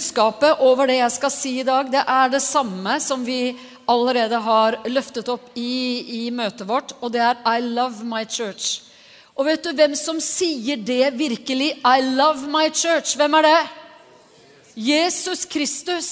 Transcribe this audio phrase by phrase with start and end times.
[0.00, 3.52] Budskapet over det jeg skal si i dag, det er det samme som vi
[3.84, 8.80] allerede har løftet opp i, i møtet vårt, og det er I love my church.
[9.36, 11.74] Og vet du hvem som sier det virkelig?
[11.84, 13.12] I love my church.
[13.20, 13.60] Hvem er det?
[14.88, 16.08] Jesus Kristus.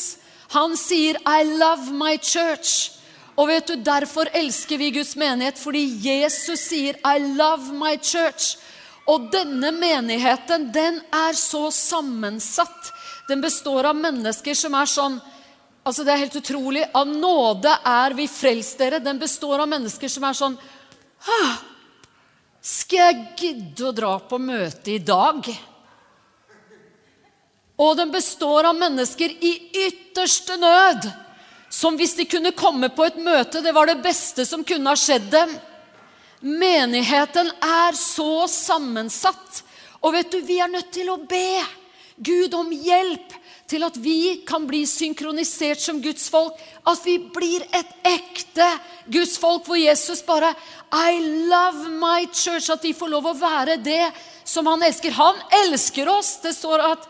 [0.52, 2.92] Han sier I love my church.
[3.40, 8.58] Og vet du, Derfor elsker vi Guds menighet, fordi Jesus sier I love my church.
[9.08, 12.92] Og denne menigheten, den er så sammensatt.
[13.28, 15.20] Den består av mennesker som er sånn
[15.88, 16.82] Altså, det er helt utrolig.
[16.92, 18.98] Av nåde er vi frelst, dere.
[19.00, 20.56] Den består av mennesker som er sånn
[22.60, 25.48] Skal jeg gidde å dra på møte i dag?
[27.78, 29.54] Og den består av mennesker i
[29.86, 31.08] ytterste nød.
[31.72, 34.98] Som hvis de kunne komme på et møte, det var det beste som kunne ha
[34.98, 35.56] skjedd dem.
[36.40, 39.62] Menigheten er så sammensatt.
[40.02, 41.62] Og vet du, vi er nødt til å be
[42.18, 43.34] Gud om hjelp
[43.68, 46.56] til at vi kan bli synkronisert som Guds folk.
[46.88, 48.66] At vi blir et ekte
[49.06, 50.54] Guds folk hvor Jesus bare
[50.90, 52.70] I love my church.
[52.72, 54.08] At de får lov å være det
[54.48, 55.14] som han elsker.
[55.18, 56.38] Han elsker oss.
[56.42, 57.08] Det står at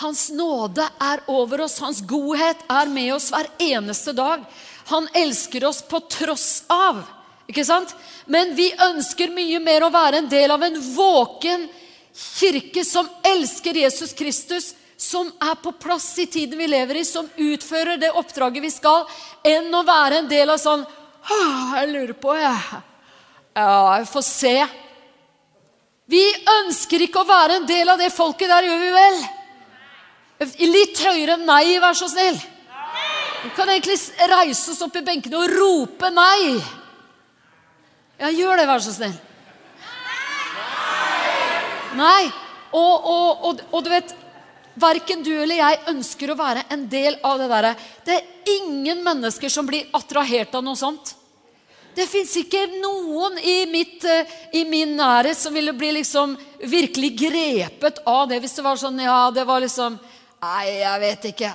[0.00, 1.80] hans nåde er over oss.
[1.82, 4.46] Hans godhet er med oss hver eneste dag.
[4.94, 7.02] Han elsker oss på tross av.
[7.50, 7.90] Ikke sant?
[8.30, 11.83] Men vi ønsker mye mer å være en del av en våken kirke
[12.84, 17.98] som elsker Jesus Kristus, som er på plass i tiden vi lever i, som utfører
[17.98, 19.06] det oppdraget vi skal,
[19.42, 20.84] enn å være en del av sånn
[21.24, 22.80] Jeg lurer på, jeg.
[23.56, 24.56] Ja, jeg får se.
[26.04, 26.22] Vi
[26.60, 29.22] ønsker ikke å være en del av det folket der, gjør vi vel?
[30.68, 32.36] Litt høyere nei, vær så snill.
[33.44, 33.96] Vi kan egentlig
[34.28, 36.58] reise oss opp i benkene og rope nei.
[38.20, 39.16] Ja, gjør det, vær så snill.
[41.98, 42.28] Nei.
[42.74, 44.14] Og, og, og, og du vet
[44.74, 47.76] Verken du eller jeg ønsker å være en del av det derre.
[48.02, 51.12] Det er ingen mennesker som blir attrahert av noe sånt.
[51.94, 56.34] Det fins ikke noen i, mitt, eh, i, min nærhet som ville bli liksom
[56.66, 60.00] virkelig grepet av det hvis det var sånn Ja, det var liksom
[60.42, 61.50] Nei, jeg vet ikke.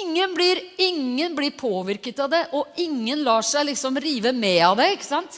[0.00, 4.80] Ingen blir, ingen blir påvirket av det, og ingen lar seg liksom rive med av
[4.80, 4.88] det.
[4.96, 5.36] ikke sant?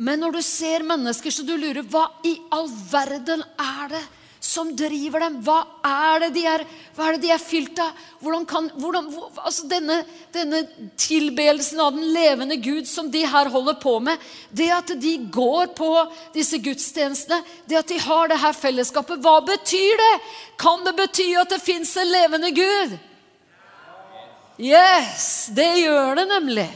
[0.00, 4.02] Men når du ser mennesker så du lurer hva i all verden er det
[4.40, 5.34] som driver dem?
[5.44, 7.92] Hva er det de er, er, det de er fylt av?
[8.24, 9.98] Hvordan kan, hvordan, altså denne,
[10.32, 10.62] denne
[10.96, 14.16] tilbedelsen av den levende Gud som de her holder på med,
[14.48, 15.90] det at de går på
[16.32, 20.14] disse gudstjenestene, det at de har det her fellesskapet, hva betyr det?
[20.60, 22.96] Kan det bety at det fins en levende Gud?
[24.60, 26.70] Yes, det gjør det nemlig.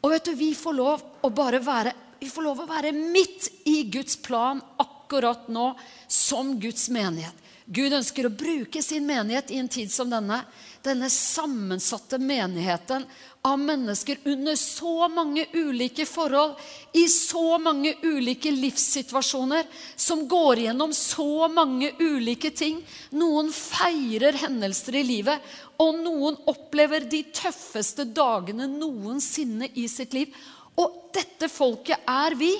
[0.00, 3.48] Og vet du, vi får lov å bare være vi får lov å være midt
[3.66, 5.72] i Guds plan akkurat nå
[6.06, 7.34] som Guds menighet.
[7.66, 10.38] Gud ønsker å bruke sin menighet i en tid som denne.
[10.86, 13.08] Denne sammensatte menigheten
[13.42, 16.54] av mennesker under så mange ulike forhold,
[16.94, 19.66] i så mange ulike livssituasjoner,
[19.96, 22.78] som går gjennom så mange ulike ting.
[23.18, 30.30] Noen feirer hendelser i livet, og noen opplever de tøffeste dagene noensinne i sitt liv.
[30.80, 32.52] Og dette folket er vi.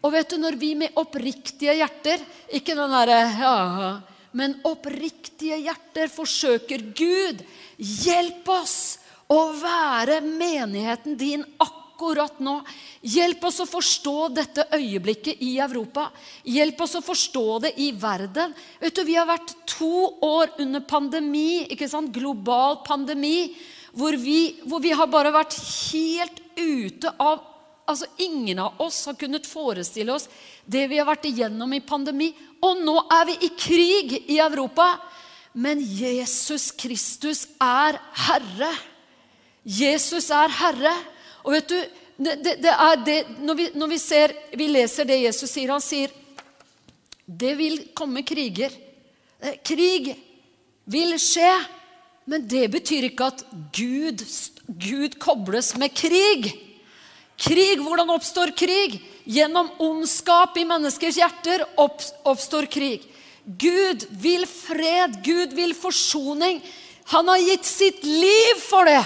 [0.00, 2.22] Og vet du, når vi med oppriktige hjerter
[2.56, 3.56] Ikke den derre ja,
[4.32, 7.42] Men oppriktige hjerter forsøker Gud,
[7.76, 8.78] hjelp oss
[9.30, 12.56] å være menigheten din akkurat nå.
[13.02, 16.08] Hjelp oss å forstå dette øyeblikket i Europa.
[16.42, 18.54] Hjelp oss å forstå det i verden.
[18.80, 22.10] Vet du, Vi har vært to år under pandemi, ikke sant?
[22.14, 23.52] global pandemi,
[23.92, 25.58] hvor vi, hvor vi har bare vært
[25.90, 27.46] helt ute av
[27.90, 30.28] Altså, Ingen av oss har kunnet forestille oss
[30.62, 32.28] det vi har vært igjennom i pandemi.
[32.62, 34.92] Og nå er vi i krig i Europa.
[35.58, 37.98] Men Jesus Kristus er
[38.28, 38.70] Herre.
[39.64, 40.94] Jesus er Herre.
[41.42, 41.78] Og vet du,
[42.20, 45.82] det, det er det, når, vi, når vi, ser, vi leser det Jesus sier Han
[45.82, 46.14] sier
[47.30, 48.72] det vil komme kriger.
[49.40, 50.12] Eh, krig
[50.90, 51.52] vil skje.
[52.30, 53.44] Men det betyr ikke at
[53.74, 54.22] Gud,
[54.78, 56.52] Gud kobles med krig.
[57.40, 59.00] Krig, hvordan oppstår krig?
[59.24, 63.06] Gjennom ondskap i menneskers hjerter oppstår krig.
[63.44, 66.60] Gud vil fred, Gud vil forsoning.
[67.10, 69.02] Han har gitt sitt liv for det.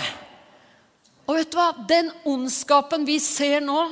[1.25, 1.71] Og vet du hva?
[1.89, 3.87] Den ondskapen vi ser nå,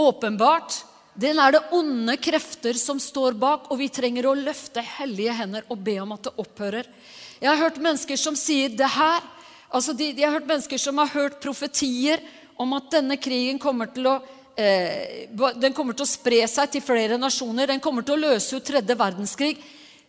[0.00, 0.78] åpenbart,
[1.20, 5.66] den er det onde krefter som står bak, og vi trenger å løfte hellige hender
[5.68, 6.86] og be om at det opphører.
[7.40, 9.20] Jeg har hørt mennesker som sier det her.
[9.70, 12.22] Altså de, de har hørt mennesker som har hørt profetier
[12.60, 14.16] om at denne krigen kommer til å
[14.58, 17.70] eh, den kommer til å spre seg til flere nasjoner.
[17.70, 19.54] Den kommer til å løse ut tredje verdenskrig.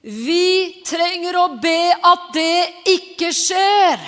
[0.01, 4.01] Vi trenger å be at det ikke skjer.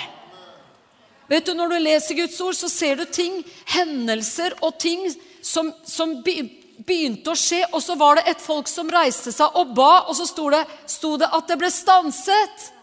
[1.30, 3.38] Vet du, Når du leser Guds ord, så ser du ting,
[3.70, 5.06] hendelser og ting
[5.40, 7.62] som, som begynte å skje.
[7.72, 10.64] Og så var det et folk som reiste seg og ba, og så sto det,
[10.90, 12.73] sto det at det ble stanset.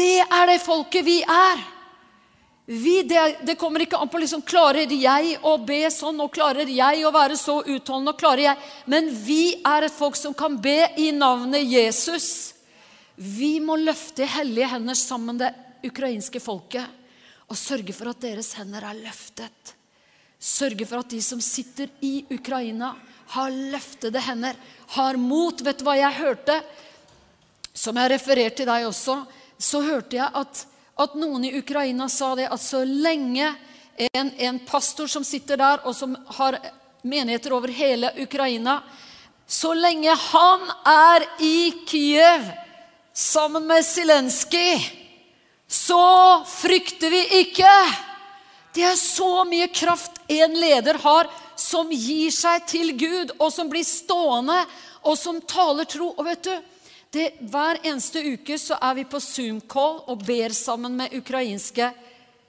[0.00, 1.60] Det er det folket vi er.
[2.70, 6.68] Vi, det, det, kommer ikke an på liksom, klarer jeg å be sånn, og klarer
[6.70, 10.54] jeg å være så utholdende, og klarer jeg Men vi er et folk som kan
[10.62, 12.54] be i navnet Jesus.
[13.16, 15.50] Vi må løfte hellige hender sammen det
[15.84, 16.86] ukrainske folket
[17.50, 19.74] og sørge for at deres hender er løftet.
[20.38, 22.94] Sørge for at de som sitter i Ukraina,
[23.34, 24.54] har løftede hender,
[24.94, 25.58] har mot.
[25.62, 26.56] Vet du hva jeg hørte?
[27.74, 29.18] Som jeg refererte til deg også,
[29.60, 30.66] så hørte jeg at
[31.00, 33.46] at noen i Ukraina sa det at så lenge
[34.12, 36.58] en, en pastor som sitter der, og som har
[37.02, 38.80] menigheter over hele Ukraina
[39.50, 42.44] Så lenge han er i Kiev
[43.12, 44.78] sammen med Zelenskyj,
[45.66, 47.72] så frykter vi ikke.
[48.74, 51.26] Det er så mye kraft en leder har,
[51.58, 54.60] som gir seg til Gud, og som blir stående,
[55.02, 56.12] og som taler tro.
[56.14, 56.54] Og vet du,
[57.10, 61.88] det, hver eneste uke så er vi på Zoom-call og ber sammen med ukrainske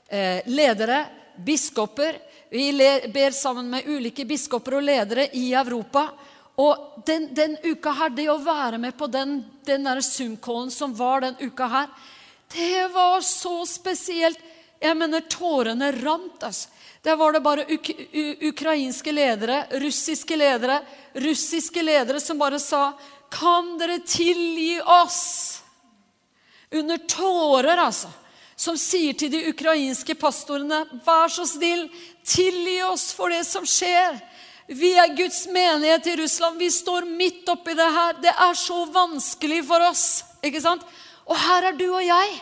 [0.08, 1.06] eh, ledere,
[1.42, 2.20] biskoper.
[2.52, 2.68] Vi
[3.14, 6.12] ber sammen med ulike biskoper og ledere i Europa.
[6.62, 11.26] Og den, den, uka her, det å være med på den, den Zoom-callen som var
[11.26, 11.88] den uka her,
[12.54, 14.38] det var så spesielt.
[14.82, 16.44] Jeg mener, tårene rant.
[16.44, 16.70] altså.
[17.02, 17.90] Der var det bare uk
[18.46, 20.82] ukrainske ledere, russiske ledere,
[21.18, 22.92] russiske ledere som bare sa
[23.32, 25.62] kan dere tilgi oss?
[26.72, 28.12] Under tårer, altså.
[28.56, 31.88] Som sier til de ukrainske pastorene, vær så snill,
[32.28, 34.20] tilgi oss for det som skjer.
[34.72, 36.60] Vi er Guds menighet i Russland.
[36.62, 38.20] Vi står midt oppi det her.
[38.22, 40.06] Det er så vanskelig for oss.
[40.46, 40.86] ikke sant?
[41.26, 42.38] Og her er du og jeg.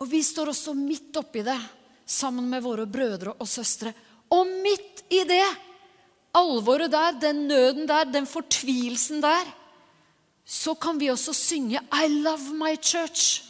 [0.00, 1.58] Og vi står også midt oppi det
[2.06, 3.92] sammen med våre brødre og søstre.
[4.32, 5.44] Og midt i det,
[6.34, 9.52] alvoret der, den nøden der, den fortvilelsen der,
[10.44, 13.42] så kan vi også synge 'I love my church'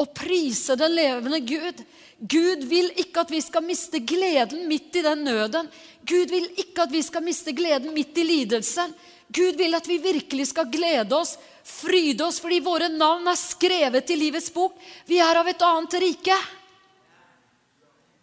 [0.00, 1.84] og prise den levende Gud.
[2.20, 5.68] Gud vil ikke at vi skal miste gleden midt i den nøden.
[6.08, 8.94] Gud vil ikke at vi skal miste gleden midt i lidelsen.
[9.28, 14.10] Gud vil at vi virkelig skal glede oss, fryde oss, fordi våre navn er skrevet
[14.10, 14.74] i livets bok.
[15.06, 16.38] Vi er av et annet rike.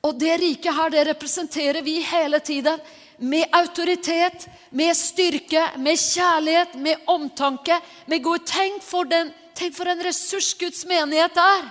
[0.07, 2.81] Og det riket her, det representerer vi hele tiden
[3.17, 9.89] med autoritet, med styrke, med kjærlighet, med omtanke, med god Tenk for, den, tenk for
[9.89, 11.67] en ressurs Guds menighet er.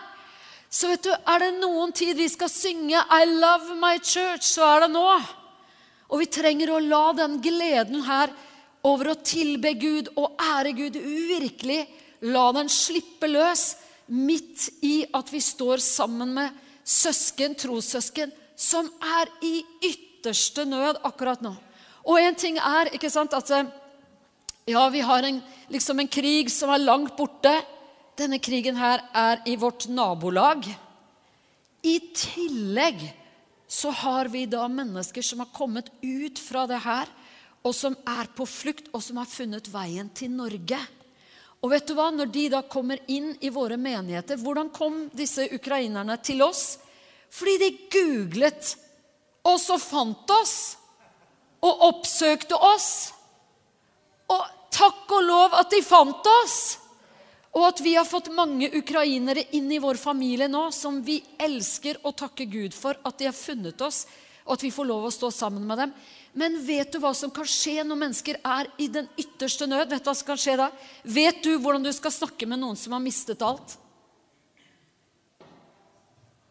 [0.71, 4.65] Så vet du, er det noen tid vi skal synge 'I love my church', så
[4.75, 5.07] er det nå.
[6.11, 8.31] Og vi trenger å la den gleden her
[8.87, 11.87] over å tilbe Gud og ære Gud virkelig
[12.21, 13.77] la den slippe løs
[14.07, 16.51] midt i at vi står sammen med
[16.87, 21.55] søsken, trossøsken, som er i ytterligere ytterste nød akkurat nå.
[22.07, 23.69] Og en ting er ikke sant, at eh,
[24.67, 25.39] ja, vi har en,
[25.71, 27.53] liksom en krig som er langt borte.
[28.19, 30.67] Denne krigen her er i vårt nabolag.
[31.83, 33.05] I tillegg
[33.69, 37.07] så har vi da mennesker som har kommet ut fra det her,
[37.63, 40.79] og som er på flukt, og som har funnet veien til Norge.
[41.63, 42.09] Og vet du hva?
[42.15, 46.77] Når de da kommer inn i våre menigheter Hvordan kom disse ukrainerne til oss?
[47.33, 48.75] Fordi de googlet
[49.47, 50.57] og så fant oss
[51.65, 52.91] og oppsøkte oss.
[54.33, 54.43] Og
[54.75, 56.59] takk og lov at de fant oss!
[57.57, 62.03] Og at vi har fått mange ukrainere inn i vår familie nå som vi elsker
[62.05, 64.03] å takke Gud for at de har funnet oss,
[64.45, 65.95] og at vi får lov å stå sammen med dem.
[66.37, 69.89] Men vet du hva som kan skje når mennesker er i den ytterste nød?
[69.89, 70.69] Vet du hva som kan skje da?
[71.03, 73.79] Vet du hvordan du skal snakke med noen som har mistet alt?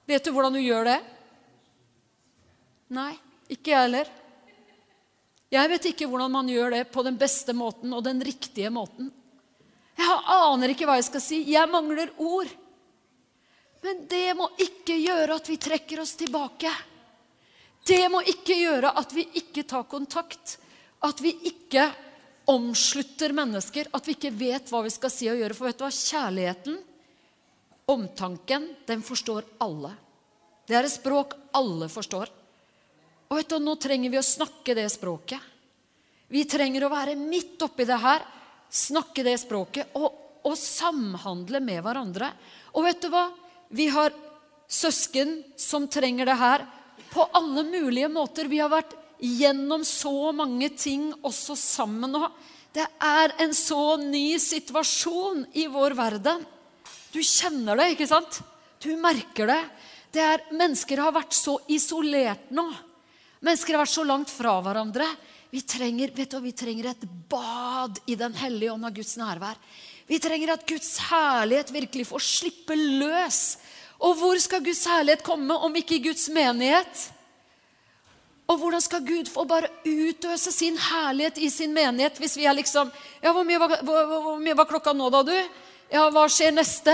[0.09, 0.99] Vet du hvordan du gjør det?
[2.93, 3.13] Nei,
[3.49, 4.09] ikke jeg heller.
[5.55, 9.09] Jeg vet ikke hvordan man gjør det på den beste måten og den riktige måten.
[9.95, 11.39] Jeg aner ikke hva jeg skal si.
[11.53, 12.49] Jeg mangler ord.
[13.85, 16.71] Men det må ikke gjøre at vi trekker oss tilbake.
[17.85, 20.57] Det må ikke gjøre at vi ikke tar kontakt.
[21.05, 21.87] At vi ikke
[22.51, 23.91] omslutter mennesker.
[23.93, 25.57] At vi ikke vet hva vi skal si og gjøre.
[25.57, 25.93] For vet du hva?
[25.93, 26.79] Kjærligheten,
[27.93, 29.93] omtanken, den forstår alle.
[30.65, 32.33] Det er et språk alle forstår.
[33.29, 35.39] Og vet du, Nå trenger vi å snakke det språket.
[36.27, 38.24] Vi trenger å være midt oppi det her,
[38.70, 40.10] snakke det språket og,
[40.46, 42.32] og samhandle med hverandre.
[42.74, 43.27] Og vet du hva?
[43.70, 44.13] Vi har
[44.67, 46.65] søsken som trenger det her
[47.13, 48.50] på alle mulige måter.
[48.50, 52.27] Vi har vært gjennom så mange ting også sammen nå.
[52.75, 56.44] Det er en så ny situasjon i vår verden.
[57.13, 58.41] Du kjenner det, ikke sant?
[58.84, 59.62] Du merker det.
[60.12, 62.67] det er, mennesker har vært så isolert nå.
[63.45, 65.05] Mennesker har vært så langt fra hverandre.
[65.53, 69.59] Vi trenger, du, vi trenger et bad i Den hellige ånd av Guds nærvær.
[70.09, 73.57] Vi trenger at Guds herlighet virkelig får slippe løs.
[74.01, 77.05] Og hvor skal Guds herlighet komme om ikke i Guds menighet?
[78.49, 82.57] Og hvordan skal Gud få bare utøse sin herlighet i sin menighet hvis vi er
[82.57, 82.91] liksom
[83.23, 85.37] Ja, hvor mye var, hvor, hvor mye var klokka nå, da, du?
[85.93, 86.93] Ja, hva skjer neste?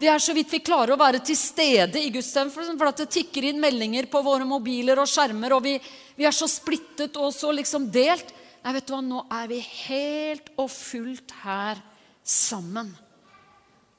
[0.00, 2.78] Vi er så vidt vi klarer å være til stede i gudstjenesten.
[2.80, 5.74] For at det tikker inn meldinger på våre mobiler og skjermer, og vi,
[6.16, 8.32] vi er så splittet og så liksom delt.
[8.64, 11.84] Nei, vet du hva, nå er vi helt og fullt her
[12.24, 12.90] sammen.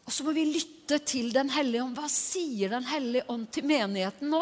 [0.07, 1.95] Og så må vi lytte til Den hellige ånd.
[1.97, 4.41] Hva sier Den hellige ånd til menigheten nå?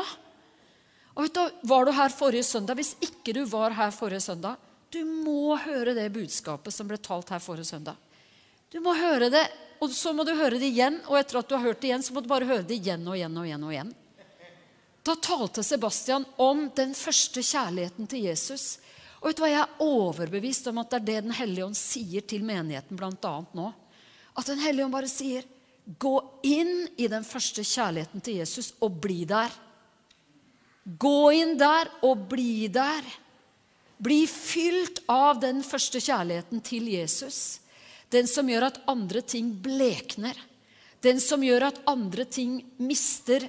[1.19, 2.79] Og vet du, Var du her forrige søndag?
[2.79, 4.55] Hvis ikke du var her forrige søndag,
[4.89, 7.99] du må høre det budskapet som ble talt her forrige søndag.
[8.71, 9.43] Du må høre det,
[9.79, 10.99] og så må du høre det igjen.
[11.07, 13.05] Og etter at du har hørt det igjen, så må du bare høre det igjen
[13.07, 13.63] og igjen og igjen.
[13.63, 13.93] og igjen.
[15.07, 18.77] Da talte Sebastian om den første kjærligheten til Jesus.
[19.21, 21.77] Og vet du hva, Jeg er overbevist om at det er det Den hellige ånd
[21.79, 23.33] sier til menigheten bl.a.
[23.55, 23.71] nå.
[24.35, 25.43] At Den hellige ånd bare sier,
[25.89, 29.55] 'Gå inn i den første kjærligheten til Jesus og bli der'.
[30.85, 33.01] Gå inn der og bli der.
[33.97, 37.59] Bli fylt av den første kjærligheten til Jesus.
[38.09, 40.37] Den som gjør at andre ting blekner.
[41.03, 43.45] Den som gjør at andre ting mister,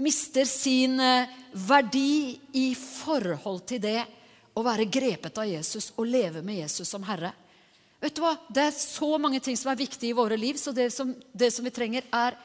[0.00, 4.00] mister sin eh, verdi i forhold til det
[4.58, 7.30] å være grepet av Jesus og leve med Jesus som Herre.
[8.02, 8.34] Vet du hva?
[8.48, 11.50] Det er så mange ting som er viktige i våre liv, så det som, det
[11.54, 12.36] som vi trenger, er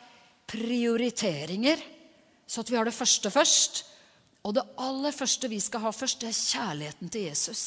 [0.49, 1.81] prioriteringer.
[2.45, 3.83] Så at vi har det første først,
[4.43, 7.63] og det aller første vi skal ha først, det er kjærligheten til Jesus.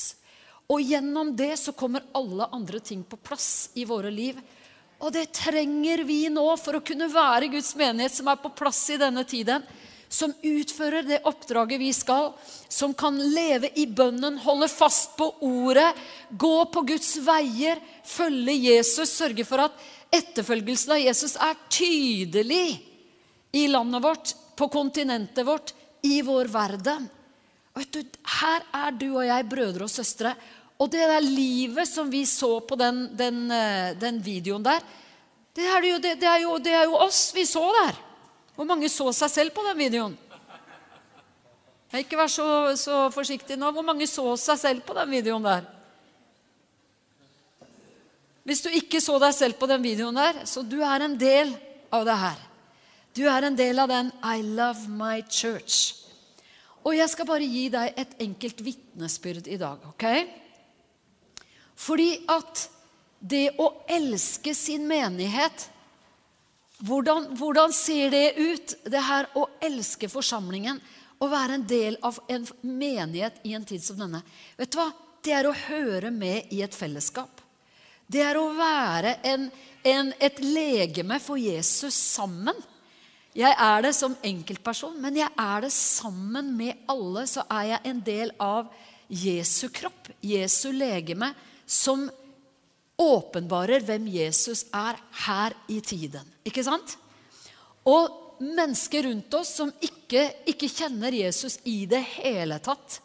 [0.67, 4.39] Og gjennom det så kommer alle andre ting på plass i våre liv.
[4.99, 8.81] Og det trenger vi nå for å kunne være Guds menighet som er på plass
[8.91, 9.63] i denne tiden.
[10.09, 12.33] Som utfører det oppdraget vi skal.
[12.73, 15.93] Som kan leve i bønnen, holde fast på ordet,
[16.31, 22.79] gå på Guds veier, følge Jesus, sørge for at etterfølgelsen av Jesus er tydelig
[23.57, 25.75] i landet vårt, på kontinentet vårt,
[26.07, 27.11] i vår verden.
[27.77, 28.01] Du,
[28.41, 30.33] her er du og jeg brødre og søstre.
[30.81, 34.81] Og det der livet som vi så på den, den, eh, den videoen der,
[35.57, 37.97] det er, jo, det, det, er jo, det er, jo, oss vi så der.
[38.57, 40.17] Hvor mange så seg selv på den videoen?
[41.97, 43.71] Ikke vær så, så forsiktig nå.
[43.73, 45.65] Hvor mange så seg selv på den videoen der?
[48.45, 51.55] Hvis du ikke så deg selv på den videoen der, så du er en del
[51.93, 52.43] av det her.
[53.17, 56.06] Du er en del av den I love my church.
[56.87, 59.83] Og jeg skal bare gi deg et enkelt vitnesbyrd i dag.
[59.91, 60.05] ok?
[61.77, 62.69] Fordi at
[63.21, 65.71] det å elske sin menighet
[66.85, 70.79] hvordan, hvordan, ser det ut, det her å elske forsamlingen?
[71.17, 74.21] Å være en del av en menighet i en tid som denne.
[74.59, 74.91] Vet du hva?
[75.25, 77.41] Det er å høre med i et fellesskap.
[78.07, 79.49] Det er å være en,
[79.83, 82.61] en, et legeme for Jesus sammen.
[83.37, 87.27] Jeg er det som enkeltperson, men jeg er det sammen med alle.
[87.29, 88.71] Så er jeg en del av
[89.13, 91.35] Jesu kropp, Jesu legeme,
[91.67, 92.07] som
[92.97, 96.25] åpenbarer hvem Jesus er her i tiden.
[96.49, 96.97] Ikke sant?
[97.85, 103.03] Og mennesker rundt oss som ikke, ikke kjenner Jesus i det hele tatt,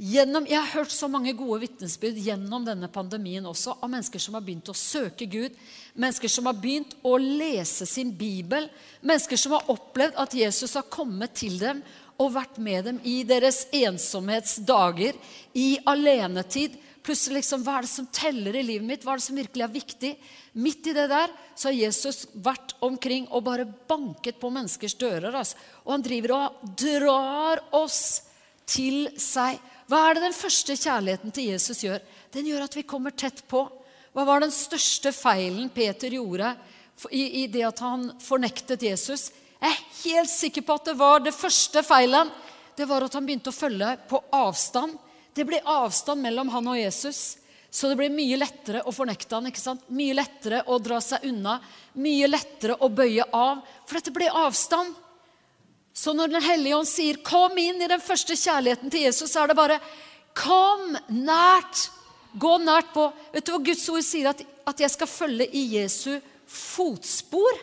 [0.00, 4.38] Gjennom, jeg har hørt så mange gode vitnesbyrd gjennom denne pandemien også av mennesker som
[4.38, 5.56] har begynt å søke Gud,
[5.92, 8.70] mennesker som har begynt å lese sin bibel,
[9.04, 11.82] mennesker som har opplevd at Jesus har kommet til dem
[12.16, 15.18] og vært med dem i deres ensomhetsdager,
[15.52, 16.78] i alenetid.
[17.04, 19.04] Plutselig liksom, Hva er det som teller i livet mitt?
[19.04, 20.14] Hva er det som virkelig er viktig?
[20.64, 25.28] Midt i det der så har Jesus vært omkring og bare banket på menneskers dører.
[25.32, 25.60] Altså.
[25.84, 28.00] Og han driver og drar oss
[28.70, 29.60] til seg.
[29.90, 32.02] Hva er det den første kjærligheten til Jesus gjør?
[32.30, 33.64] Den gjør at vi kommer tett på.
[34.14, 36.52] Hva var den største feilen Peter gjorde
[37.10, 39.32] i, i det at han fornektet Jesus?
[39.58, 42.30] Jeg er helt sikker på at det var det første feilen.
[42.78, 44.94] Det var at han begynte å følge på avstand.
[45.34, 47.40] Det ble avstand mellom han og Jesus.
[47.70, 49.82] Så det blir mye lettere å fornekte han, ikke sant?
[49.90, 51.58] Mye lettere å dra seg unna.
[51.98, 53.66] Mye lettere å bøye av.
[53.86, 54.94] For dette ble avstand.
[56.00, 59.42] Så når Den hellige ånd sier 'kom inn i den første kjærligheten til Jesus', så
[59.42, 59.80] er det bare
[60.34, 61.90] 'kom nært'.
[62.38, 63.12] Gå nært på.
[63.32, 64.28] Vet du hva Guds ord sier?
[64.28, 67.58] At, at jeg skal følge i Jesu fotspor.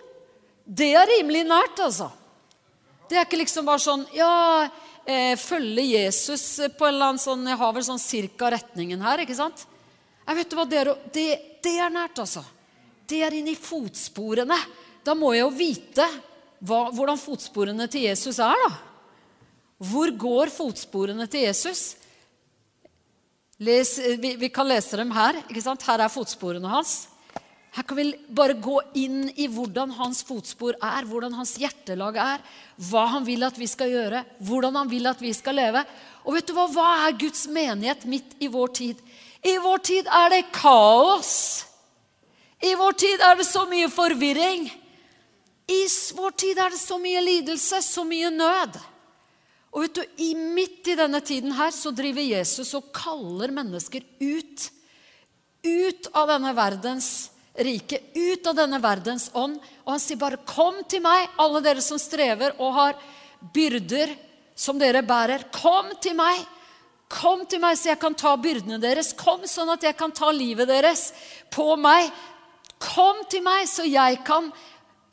[0.67, 2.12] Det er rimelig nært, altså.
[3.08, 4.70] Det er ikke liksom bare sånn Ja,
[5.06, 9.20] eh, følge Jesus på en eller annen sånn Jeg har vel sånn cirka retningen her,
[9.24, 9.65] ikke sant?
[10.27, 11.27] Jeg vet hva, det, det,
[11.63, 12.44] det er nært, altså.
[13.08, 14.58] Det er inni fotsporene.
[15.03, 16.08] Da må jeg jo vite
[16.59, 18.75] hva, hvordan fotsporene til Jesus er, da.
[19.77, 21.91] Hvor går fotsporene til Jesus?
[23.61, 25.37] Les, vi, vi, kan lese dem her.
[25.45, 25.85] ikke sant?
[25.85, 27.07] Her er fotsporene hans.
[27.77, 32.41] Her kan vi bare gå inn i hvordan hans fotspor er, hvordan hans hjertelag er,
[32.89, 35.83] hva han vil at vi skal gjøre, hvordan han vil at vi skal leve.
[36.25, 36.65] Og vet du hva?
[36.73, 39.03] Hva er Guds menighet midt i vår tid?
[39.45, 41.35] I vår tid er det kaos.
[42.65, 44.71] I vår tid er det så mye forvirring.
[45.67, 45.81] I
[46.15, 48.77] vår tid er det så mye lidelse, så mye nød.
[49.75, 54.05] Og vet du, i Midt i denne tiden her så driver Jesus og kaller mennesker
[54.21, 54.69] ut.
[55.67, 57.09] Ut av denne verdens
[57.57, 59.57] rike, ut av denne verdens ånd.
[59.83, 62.95] Og han sier bare, 'Kom til meg, alle dere som strever og har
[63.53, 64.15] byrder
[64.55, 65.51] som dere bærer.
[65.51, 66.45] Kom til meg.'
[67.09, 69.13] Kom til meg, så jeg kan ta byrdene deres.
[69.13, 71.13] Kom sånn at jeg kan ta livet deres
[71.50, 72.12] på meg.
[72.83, 74.51] Kom til meg, så jeg kan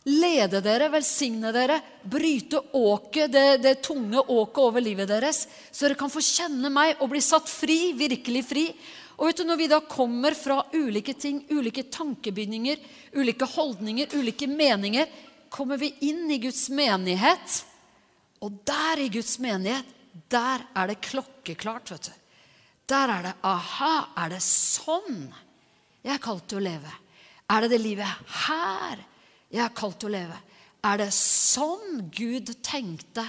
[0.04, 5.98] lede dere, velsigne dere, bryte åket, det, det tunge åket over livet deres, så dere
[5.98, 8.64] kan få kjenne meg og bli satt fri, virkelig fri.
[9.16, 12.82] Og vet du, Når vi da kommer fra ulike ting, ulike tankebygninger,
[13.14, 15.08] ulike holdninger, ulike meninger,
[15.48, 17.62] kommer vi inn i Guds menighet.
[18.42, 19.86] Og der i Guds menighet,
[20.28, 21.94] der er det klokkeklart.
[21.94, 22.12] vet du.
[22.90, 25.30] Der er det aha, er det sånn
[26.04, 26.90] jeg er kalt til å leve?
[27.48, 29.00] Er det det livet her
[29.54, 30.36] jeg er kalt til å leve.
[30.84, 33.24] Er det sånn Gud tenkte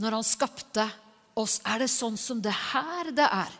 [0.00, 0.86] når han skapte
[1.38, 1.58] oss?
[1.66, 3.58] Er det sånn som det her det er?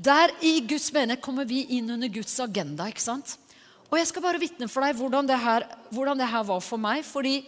[0.00, 2.88] Der i Guds menighet kommer vi inn under Guds agenda.
[2.88, 3.36] ikke sant?
[3.90, 6.80] Og jeg skal bare vitne for deg hvordan det, her, hvordan det her var for
[6.80, 7.04] meg.
[7.04, 7.42] Fordi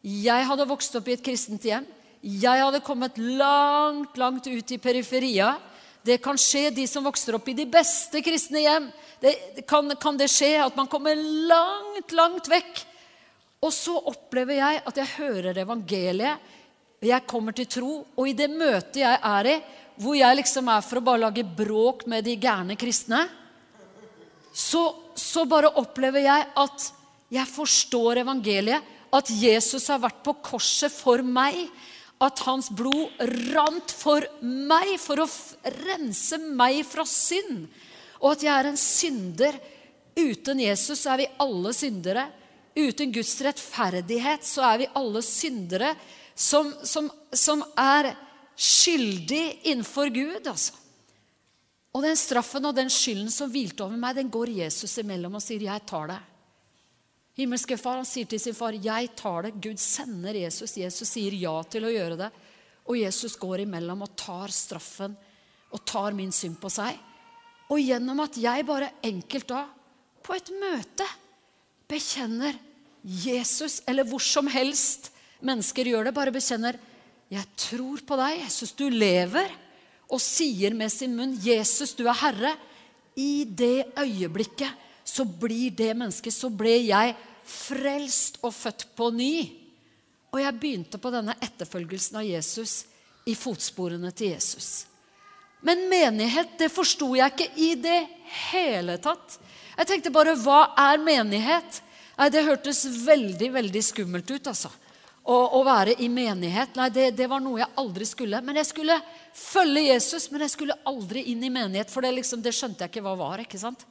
[0.00, 1.84] jeg hadde vokst opp i et kristent hjem.
[2.22, 5.54] Jeg hadde kommet langt, langt ut i periferia.
[6.00, 8.88] Det kan skje de som vokser opp i de beste kristne hjem.
[9.20, 9.34] Det,
[9.68, 12.86] kan, kan det skje at man kommer langt, langt vekk
[13.60, 16.48] og så opplever jeg at jeg hører evangeliet.
[17.04, 19.58] Jeg kommer til tro, og i det møtet jeg er i,
[20.00, 23.26] hvor jeg liksom er for å bare lage bråk med de gærne kristne,
[24.52, 24.82] så,
[25.14, 26.86] så bare opplever jeg at
[27.30, 28.96] jeg forstår evangeliet.
[29.10, 31.62] At Jesus har vært på korset for meg.
[32.20, 33.20] At hans blod
[33.54, 35.28] rant for meg for å
[35.84, 37.68] rense meg fra synd.
[38.20, 39.60] Og at jeg er en synder.
[40.18, 42.26] Uten Jesus er vi alle syndere.
[42.76, 45.94] Uten Guds rettferdighet så er vi alle syndere
[46.34, 48.12] som, som, som er
[48.54, 50.46] skyldig innenfor Gud.
[50.46, 50.76] altså.
[51.90, 55.42] Og den straffen og den skylden som hvilte over meg, den går Jesus imellom og
[55.42, 56.28] sier, 'Jeg tar det'.
[57.40, 59.60] Himmelske far han sier til sin far, 'Jeg tar det'.
[59.60, 60.76] Gud sender Jesus.
[60.76, 62.30] Jesus sier ja til å gjøre det.
[62.86, 65.16] Og Jesus går imellom og tar straffen
[65.72, 66.98] og tar min synd på seg.
[67.70, 69.66] Og gjennom at jeg bare enkelt da,
[70.22, 71.06] på et møte,
[71.90, 72.56] bekjenner
[73.02, 75.10] Jesus, eller hvor som helst
[75.44, 76.78] mennesker gjør det, bare bekjenner
[77.30, 79.50] 'Jeg tror på deg, Jesus, du lever',
[80.10, 82.56] og sier med sin munn 'Jesus, du er Herre',
[83.16, 84.70] i det øyeblikket
[85.04, 89.50] så blir det mennesket Så ble jeg frelst og født på ny.
[90.30, 92.84] Og jeg begynte på denne etterfølgelsen av Jesus
[93.26, 94.86] i fotsporene til Jesus.
[95.66, 97.98] Men menighet, det forsto jeg ikke i det
[98.52, 99.40] hele tatt.
[99.80, 101.80] Jeg tenkte bare hva er menighet?
[102.18, 104.50] Nei, Det hørtes veldig veldig skummelt ut.
[104.52, 104.68] altså.
[105.24, 106.76] Å, å være i menighet.
[106.76, 108.42] Nei, det, det, var noe jeg aldri skulle.
[108.44, 108.98] Men jeg skulle
[109.32, 111.88] følge Jesus, men jeg skulle aldri inn i menighet.
[111.88, 113.40] For det, liksom, det skjønte jeg ikke hva var.
[113.40, 113.86] ikke sant?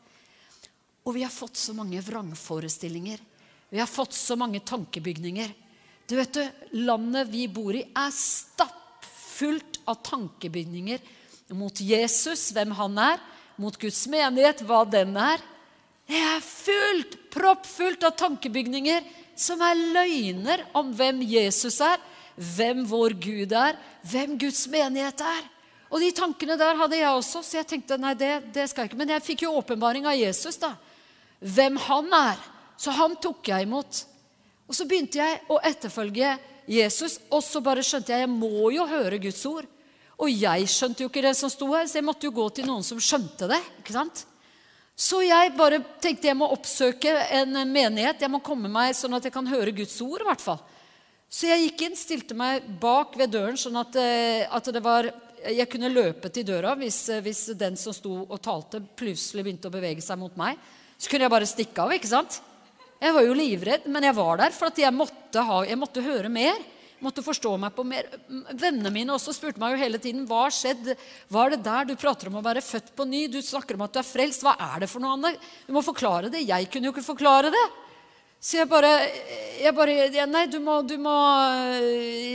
[1.09, 3.25] Og vi har fått så mange vrangforestillinger.
[3.73, 5.53] Vi har fått så mange tankebygninger.
[6.05, 6.43] Du vet du,
[6.85, 11.01] Landet vi bor i, er stappfullt av tankebygninger
[11.57, 13.21] mot Jesus, hvem han er,
[13.57, 15.41] mot Guds menighet, hva den er.
[16.09, 19.05] Det er fullt, proppfullt av tankebygninger
[19.37, 22.01] som er løgner om hvem Jesus er,
[22.55, 23.77] hvem vår Gud er,
[24.09, 25.43] hvem Guds menighet er.
[25.89, 28.91] Og de tankene der hadde jeg også, så jeg tenkte nei, det, det skal jeg
[28.91, 28.99] ikke.
[29.01, 30.75] Men jeg fikk jo åpenbaring av Jesus, da.
[31.41, 32.41] Hvem han er.
[32.79, 34.03] Så han tok jeg imot.
[34.69, 36.35] Og så begynte jeg å etterfølge
[36.69, 39.65] Jesus, og så bare skjønte jeg jeg må jo høre Guds ord.
[40.19, 42.69] Og jeg skjønte jo ikke det som sto her, så jeg måtte jo gå til
[42.69, 43.59] noen som skjønte det.
[43.81, 44.25] ikke sant?
[44.99, 48.19] Så jeg bare tenkte jeg må oppsøke en menighet.
[48.19, 50.25] Jeg må komme meg sånn at jeg kan høre Guds ord.
[50.25, 50.59] I hvert fall.
[51.29, 55.07] Så jeg gikk inn, stilte meg bak ved døren, sånn at, eh, at var,
[55.45, 59.69] jeg kunne løpe til døra hvis, eh, hvis, den som sto og talte, plutselig begynte
[59.69, 60.57] å bevege seg mot meg.
[60.97, 61.93] Så kunne jeg bare stikke av.
[61.93, 62.41] ikke sant?
[62.99, 66.03] Jeg var jo livredd, men jeg var der for at jeg måtte, ha, jeg måtte
[66.03, 66.57] høre mer.
[67.03, 68.07] Måtte forstå meg på mer.
[68.53, 70.93] Vennene mine også spurte meg jo hele tiden hva har skjedd.
[71.31, 73.25] Hva er det der du prater om å være født på ny?
[73.31, 74.45] Du snakker om at du er frelst.
[74.45, 75.35] Hva er det for noe, Anne?
[75.67, 76.45] Du må forklare det.
[76.47, 77.67] Jeg kunne jo ikke forklare det.
[78.39, 78.89] Så jeg bare,
[79.59, 81.15] jeg bare Nei, du må, du må,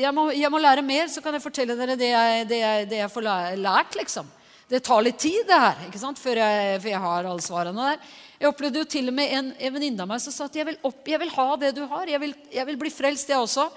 [0.02, 2.88] jeg må, jeg må lære mer, så kan jeg fortelle dere det jeg, det jeg,
[2.90, 3.24] det jeg får
[3.56, 4.28] lært, liksom.
[4.68, 6.20] Det tar litt tid, det her, ikke sant?
[6.20, 8.12] Før jeg, for jeg har alle svarene der.
[8.40, 10.66] Jeg opplevde jo til og med en, en venninne av meg som sa at jeg
[10.68, 12.08] vil, opp, jeg vil, ha det du har.
[12.10, 13.68] Jeg vil, jeg vil bli frelst, jeg også.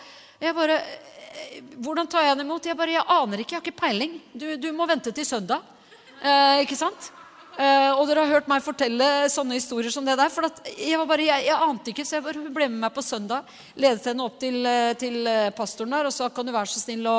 [0.41, 0.81] Jeg bare
[1.81, 2.65] Hvordan tar jeg den imot?
[2.65, 4.17] Jeg bare, jeg aner ikke, jeg har ikke peiling.
[4.33, 5.61] Du, du må vente til søndag.
[6.17, 7.11] Eh, ikke sant?
[7.57, 10.31] Eh, og dere har hørt meg fortelle sånne historier som det der.
[10.33, 13.05] For jeg, bare, jeg, jeg, ante ikke, så jeg bare, hun ble med meg på
[13.05, 13.49] søndag.
[13.77, 16.81] Ledet henne opp til, eh, til eh, pastoren der og sa kan du være så
[16.83, 17.17] snill å,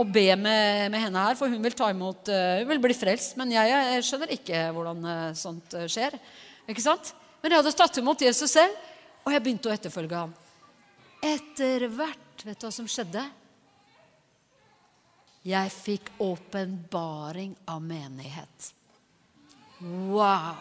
[0.00, 3.36] å be med, med, henne her, for hun vil ta imot, hun vil bli frelst.
[3.40, 6.16] Men jeg, jeg skjønner ikke hvordan sånt skjer.
[6.68, 7.12] Ikke sant?
[7.40, 8.88] Men jeg hadde tatt imot Jesus selv,
[9.24, 10.32] og jeg begynte å etterfølge ham.
[11.20, 13.22] Etter hvert Vet du hva som skjedde?
[15.44, 18.70] Jeg fikk åpenbaring av menighet.
[19.80, 20.60] Wow!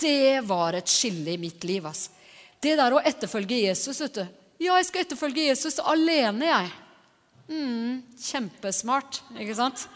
[0.00, 1.86] Det var et skille i mitt liv.
[1.86, 2.08] ass.
[2.60, 4.24] Det der å etterfølge Jesus vet du.
[4.62, 6.72] Ja, jeg skal etterfølge Jesus alene, jeg.
[7.50, 9.86] Mm, kjempesmart, ikke sant?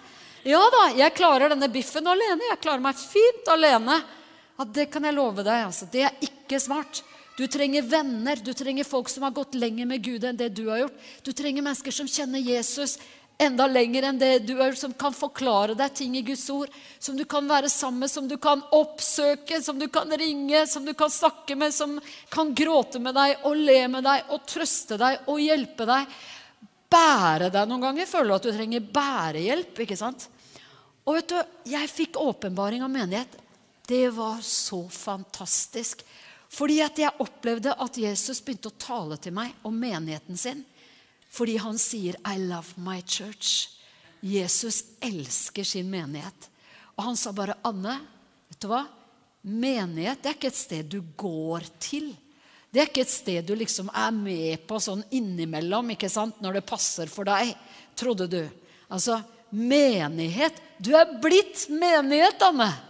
[0.46, 2.50] Ja da, jeg klarer denne biffen alene.
[2.52, 3.98] Jeg klarer meg fint alene.
[4.58, 5.66] Ja, Det kan jeg love deg.
[5.66, 5.86] altså.
[5.90, 7.02] Det er ikke smart.
[7.38, 10.64] Du trenger venner, du trenger folk som har gått lenger med Gud enn det du
[10.66, 10.96] har gjort.
[11.22, 12.96] Du trenger mennesker som kjenner Jesus
[13.38, 16.72] enda lenger enn det du har gjort, som kan forklare deg ting i Guds ord,
[16.98, 20.82] som du kan være sammen med, som du kan oppsøke, som du kan ringe, som
[20.82, 22.00] du kan snakke med, som
[22.34, 26.20] kan gråte med deg og le med deg og trøste deg og hjelpe deg.
[26.90, 28.10] Bære deg noen ganger.
[28.10, 29.84] Føler du at du trenger bærehjelp?
[29.84, 30.26] ikke sant?
[31.06, 31.38] Og vet du,
[31.70, 33.38] jeg fikk åpenbaring av menighet.
[33.88, 36.02] Det var så fantastisk.
[36.48, 40.64] Fordi at jeg opplevde at Jesus begynte å tale til meg om menigheten sin.
[41.30, 43.68] Fordi han sier 'I love my church'.
[44.20, 46.48] Jesus elsker sin menighet.
[46.96, 48.00] Og han sa bare 'Anne,
[48.48, 48.86] vet du hva?
[49.42, 52.16] Menighet det er ikke et sted du går til.
[52.70, 56.40] Det er ikke et sted du liksom er med på sånn innimellom ikke sant?
[56.40, 57.54] når det passer for deg,
[57.96, 58.42] trodde du.
[58.90, 62.87] Altså, menighet Du er blitt menighet, Anne.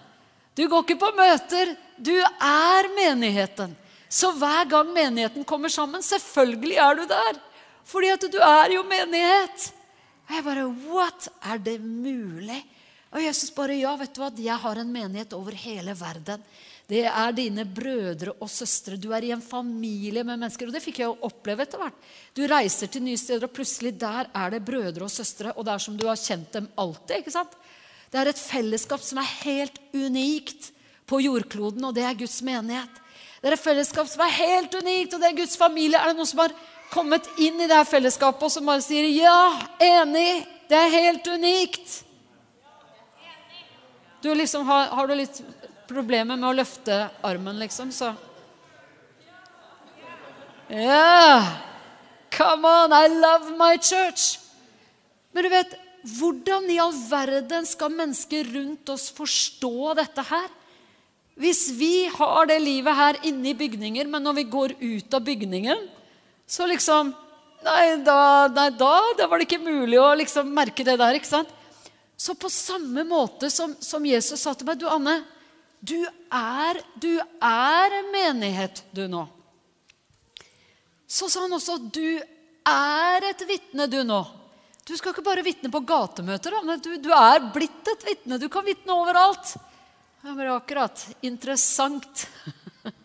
[0.58, 1.76] Du går ikke på møter.
[1.94, 3.76] Du er menigheten.
[4.10, 7.38] Så hver gang menigheten kommer sammen, selvfølgelig er du der.
[7.86, 9.68] Fordi at du er jo menighet.
[10.26, 11.28] Og jeg bare What?
[11.46, 12.58] Er det mulig?
[13.14, 14.32] Og Jesus bare Ja, vet du hva?
[14.34, 16.42] Jeg har en menighet over hele verden.
[16.88, 18.96] Det er dine brødre og søstre.
[18.96, 20.66] Du er i en familie med mennesker.
[20.66, 21.96] Og det fikk jeg jo oppleve etter hvert.
[22.34, 25.52] Du reiser til nye steder, og plutselig der er det brødre og søstre.
[25.54, 27.20] Og det er som du har kjent dem alltid.
[27.20, 27.54] ikke sant?
[28.08, 30.70] Det er et fellesskap som er helt unikt
[31.08, 33.02] på jordkloden, og det er Guds menighet.
[33.38, 36.00] Det er et fellesskap som er helt unikt, og det er Guds familie.
[36.00, 36.54] Er det noen som har
[36.92, 41.26] kommet inn i det her fellesskapet og som bare sier 'ja, enig', det er helt
[41.26, 42.04] unikt?
[44.22, 45.42] Du liksom har, har du litt
[45.88, 48.14] problemer med å løfte armen, liksom, så!
[50.70, 51.62] Yeah.
[52.30, 54.38] Come on, I love my church.
[55.32, 55.72] Men du vet,
[56.16, 60.48] hvordan i all verden skal mennesker rundt oss forstå dette her?
[61.38, 65.24] Hvis vi har det livet her inne i bygninger, men når vi går ut av
[65.26, 65.88] bygningen,
[66.48, 67.14] så liksom
[67.58, 71.16] Nei, da, nei, da, da var det ikke mulig å liksom merke det der.
[71.18, 71.48] ikke sant?
[72.14, 75.16] Så på samme måte som, som Jesus sa til meg Du, Anne,
[75.82, 75.98] du
[76.30, 79.24] er, du er en menighet, du nå.
[81.08, 82.18] Så sa han også du
[82.68, 84.20] er et vitne, du nå.
[84.88, 86.54] Du skal ikke bare vitne på gatemøter.
[86.80, 88.38] Du, du er blitt et vitne.
[88.40, 89.50] Du kan vitne overalt.
[90.24, 91.02] Ja, men akkurat.
[91.20, 92.24] Interessant.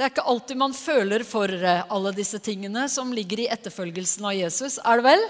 [0.00, 4.24] Det er ikke alltid man føler for eh, alle disse tingene som ligger i etterfølgelsen
[4.24, 4.78] av Jesus.
[4.80, 5.24] Er det vel?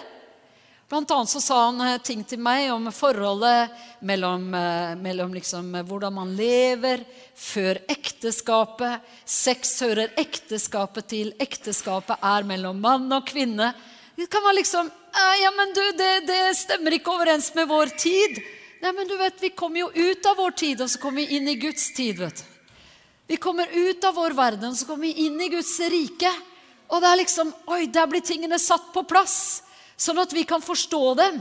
[0.90, 3.74] Blant annet så sa han eh, ting til meg om forholdet
[4.06, 7.02] mellom, eh, mellom liksom hvordan man lever
[7.35, 9.11] før ekteskapet.
[9.26, 11.35] Sex hører ekteskapet til.
[11.42, 13.72] Ekteskapet er mellom mann og kvinne.
[14.14, 18.40] Det kan man liksom Ja, men du, det, det stemmer ikke overens med vår tid.
[18.80, 21.36] Nei, men du vet, Vi kommer jo ut av vår tid, og så kommer vi
[21.36, 22.18] inn i Guds tid.
[22.18, 22.44] vet du.
[23.30, 26.30] Vi kommer ut av vår verden, og så kommer vi inn i Guds rike.
[26.90, 29.62] Og det er liksom, oi, der blir tingene satt på plass,
[29.94, 31.38] sånn at vi kan forstå dem.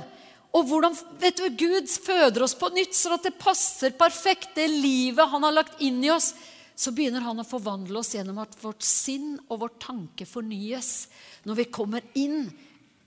[0.53, 4.67] Og hvordan, vet du, Gud føder oss på nytt, sånn at det passer perfekt, det
[4.69, 6.34] livet han har lagt inn i oss.
[6.77, 11.10] Så begynner han å forvandle oss gjennom at vårt sinn og vår tanke fornyes.
[11.49, 12.47] Når vi kommer inn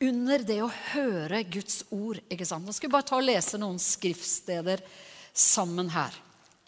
[0.03, 2.21] under det å høre Guds ord.
[2.29, 2.67] ikke sant?
[2.67, 4.83] Nå skal vi bare ta og lese noen skriftsteder
[5.33, 6.15] sammen her.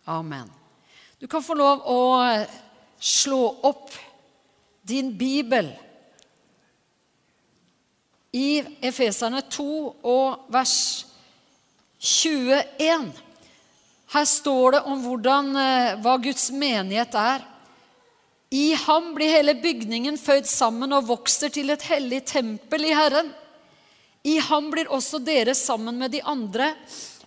[0.07, 0.51] Amen.
[1.19, 1.99] Du kan få lov å
[3.01, 3.91] slå opp
[4.85, 5.71] din bibel
[8.35, 9.67] i Efeserne 2
[10.11, 10.77] og vers
[12.05, 13.13] 21.
[14.15, 17.54] Her står det om hvordan, eh, hva Guds menighet er.
[18.55, 23.33] I ham blir hele bygningen føyd sammen og vokser til et hellig tempel i Herren.
[24.23, 26.69] I ham blir også dere sammen med de andre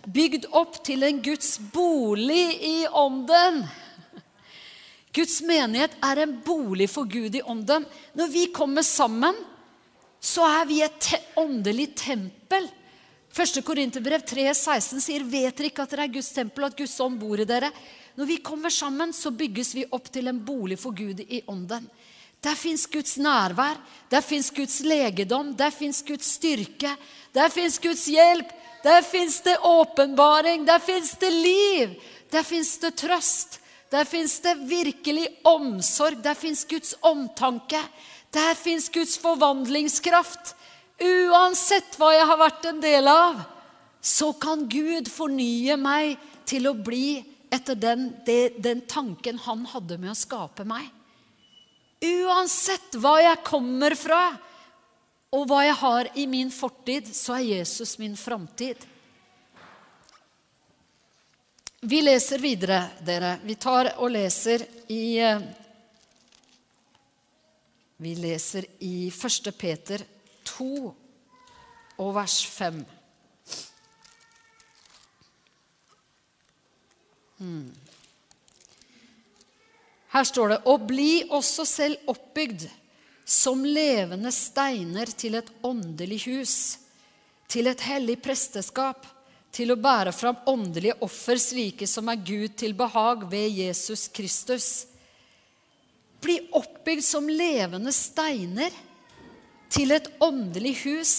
[0.08, 3.60] bygd opp til en Guds bolig i ånden.
[5.12, 7.84] Guds menighet er en bolig for Gud i ånden.
[8.16, 9.36] Når vi kommer sammen,
[10.20, 12.70] så er vi et te åndelig tempel.
[13.36, 13.62] 1.
[13.64, 17.18] Korinterbrev 3,16 sier, 'Vet dere ikke at dere er Guds tempel, og at Guds ånd
[17.20, 17.72] bor i dere?'
[18.18, 21.84] Når vi kommer sammen, så bygges vi opp til en bolig for Gud i ånden.
[22.42, 23.78] Der fins Guds nærvær,
[24.10, 26.96] der fins Guds legedom, der fins Guds styrke,
[27.34, 28.50] der fins Guds hjelp,
[28.82, 31.94] der fins det åpenbaring, der fins det liv,
[32.32, 33.60] der fins det trøst.
[33.90, 37.80] Der fins det virkelig omsorg, der fins Guds omtanke.
[38.34, 40.54] Der fins Guds forvandlingskraft.
[40.98, 43.42] Uansett hva jeg har vært en del av,
[44.02, 46.16] så kan Gud fornye meg
[46.48, 47.20] til å bli
[47.54, 50.88] etter den, det, den tanken han hadde med å skape meg.
[52.02, 54.22] Uansett hva jeg kommer fra,
[55.34, 58.80] og hva jeg har i min fortid, så er Jesus min framtid.
[61.80, 63.36] Vi leser videre, dere.
[63.44, 65.42] Vi tar og leser i eh,
[67.98, 69.50] Vi leser i 1.
[69.58, 70.02] Peter
[70.48, 70.94] 2
[71.98, 72.80] og vers 5.
[77.38, 77.68] Hmm.
[80.08, 82.66] Her står det Og bli også selv oppbygd
[83.28, 86.54] som levende steiner til et åndelig hus,
[87.48, 89.04] til et hellig presteskap,
[89.52, 94.68] til å bære fram åndelige offer slike som er Gud til behag ved Jesus Kristus.
[96.24, 98.72] Bli oppbygd som levende steiner
[99.72, 101.14] til et åndelig hus,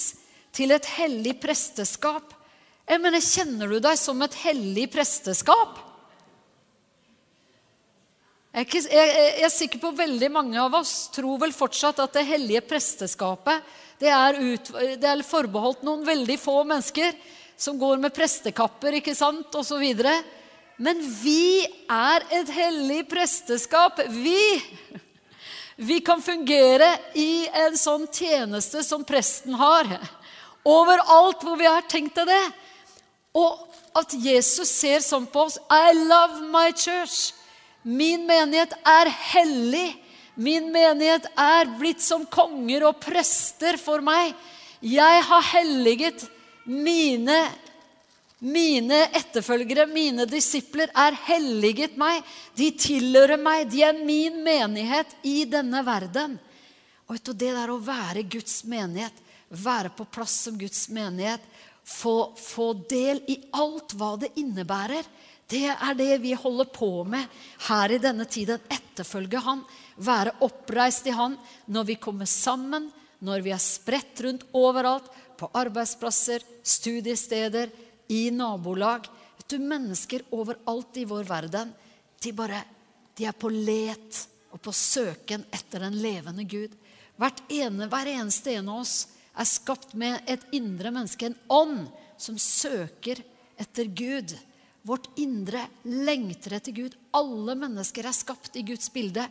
[0.56, 2.34] til et hellig presteskap.
[2.90, 5.78] Jeg mener, Kjenner du deg som et hellig presteskap?
[8.50, 12.00] Jeg er, ikke, jeg, jeg er, sikker på veldig mange av oss tror vel fortsatt
[12.02, 13.62] at det hellige presteskapet
[14.02, 17.14] det er, ut, det er forbeholdt noen veldig få mennesker
[17.60, 19.84] som går med prestekapper ikke sant, osv.
[20.80, 24.00] Men vi er et hellig presteskap.
[24.16, 24.40] Vi!
[25.82, 29.88] Vi kan fungere i en sånn tjeneste som presten har.
[30.68, 32.42] Overalt hvor vi har tenkt til det.
[33.40, 33.62] Og
[33.96, 35.56] at Jesus ser sånn på oss.
[35.72, 37.32] I love my church.
[37.88, 39.94] Min menighet er hellig.
[40.36, 44.36] Min menighet er blitt som konger og prester for meg.
[44.84, 46.28] Jeg har helliget
[46.68, 47.40] mine
[48.40, 52.24] mine etterfølgere, mine disipler, er helliget meg.
[52.56, 53.68] De tilhører meg.
[53.72, 56.38] De er min menighet i denne verden.
[57.08, 59.16] Og vet du, Det der å være Guds menighet,
[59.50, 61.42] være på plass som Guds menighet,
[61.84, 65.04] få, få del i alt hva det innebærer,
[65.50, 67.26] det er det vi holder på med
[67.66, 68.62] her i denne tiden.
[68.70, 69.64] Etterfølge Han,
[69.98, 71.34] være oppreist i Han
[71.74, 72.92] når vi kommer sammen,
[73.26, 77.72] når vi er spredt rundt overalt, på arbeidsplasser, studiesteder,
[78.10, 79.08] i nabolag.
[79.38, 81.72] Vet du, Mennesker overalt i vår verden
[82.20, 82.64] de, bare,
[83.16, 86.74] de er på let og på søken etter den levende Gud.
[87.50, 88.96] Ene, hver eneste en av oss
[89.40, 91.88] er skapt med et indre menneske, en ånd,
[92.20, 93.22] som søker
[93.60, 94.34] etter Gud.
[94.82, 96.96] Vårt indre lengter etter Gud.
[97.16, 99.28] Alle mennesker er skapt i Guds bilde.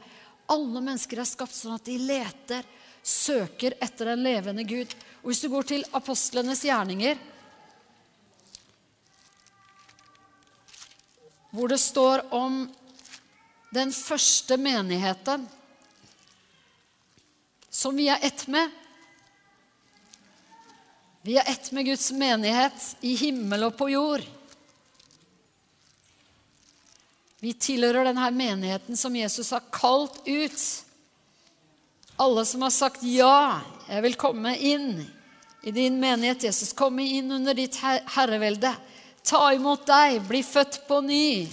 [0.49, 2.65] Alle mennesker er skapt sånn at de leter,
[3.03, 4.93] søker etter den levende Gud.
[5.23, 7.19] Og Hvis du går til apostlenes gjerninger,
[11.51, 12.67] hvor det står om
[13.71, 15.47] den første menigheten
[17.71, 18.71] som vi er ett med.
[21.23, 24.25] Vi er ett med Guds menighet i himmel og på jord.
[27.39, 30.65] Vi tilhører denne menigheten som Jesus har kalt ut.
[32.19, 35.07] Alle som har sagt 'ja, jeg vil komme inn
[35.63, 38.75] i din menighet', Jesus, komme inn under ditt herrevelde
[39.25, 41.49] ta imot deg, bli født på ny.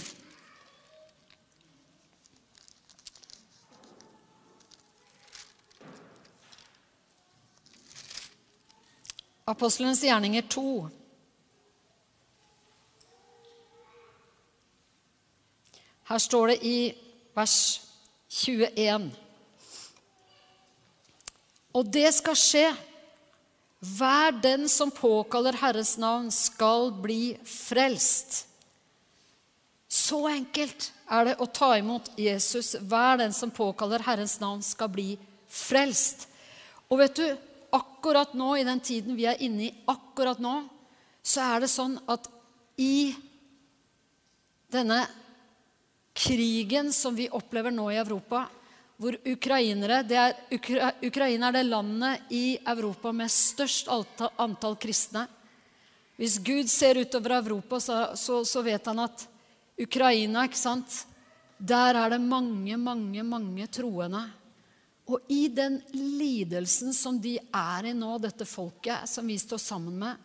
[9.46, 10.68] Apostelens gjerninger 2.
[16.06, 16.78] Her står det i
[17.34, 17.82] vers
[18.28, 19.10] 21.
[21.74, 22.66] Og det skal skje
[23.94, 28.46] hver den som påkaller Herrens navn, skal bli frelst.
[29.88, 32.74] Så enkelt er det å ta imot Jesus.
[32.80, 35.14] Hver den som påkaller Herrens navn, skal bli
[35.48, 36.26] frelst.
[36.90, 37.26] Og vet du,
[37.76, 40.58] akkurat nå, i den tiden vi er inne i akkurat nå,
[41.26, 42.28] så er det sånn at
[42.78, 43.14] i
[44.72, 45.00] denne
[46.16, 48.46] krigen som vi opplever nå i Europa,
[48.96, 55.26] hvor ukrainere det er, Ukra Ukraina er det landet i Europa med størst antall kristne.
[56.16, 59.26] Hvis Gud ser utover Europa, så, så, så vet han at
[59.76, 61.02] Ukraina, ikke sant
[61.56, 64.22] Der er det mange, mange, mange troende.
[65.08, 69.96] Og i den lidelsen som de er i nå, dette folket som vi står sammen
[70.00, 70.16] med,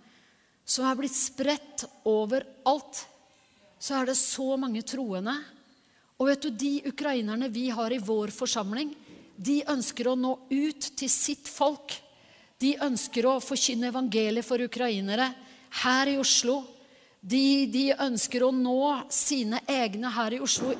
[0.65, 3.03] som er blitt spredt overalt,
[3.79, 5.35] så er det så mange troende.
[6.21, 8.91] Og vet du, de ukrainerne vi har i vår forsamling,
[9.41, 11.95] de ønsker å nå ut til sitt folk.
[12.61, 15.31] De ønsker å forkynne evangeliet for ukrainere
[15.81, 16.59] her i Oslo.
[17.21, 18.77] De, de, ønsker å nå
[19.13, 20.75] sine egne her i Oslo.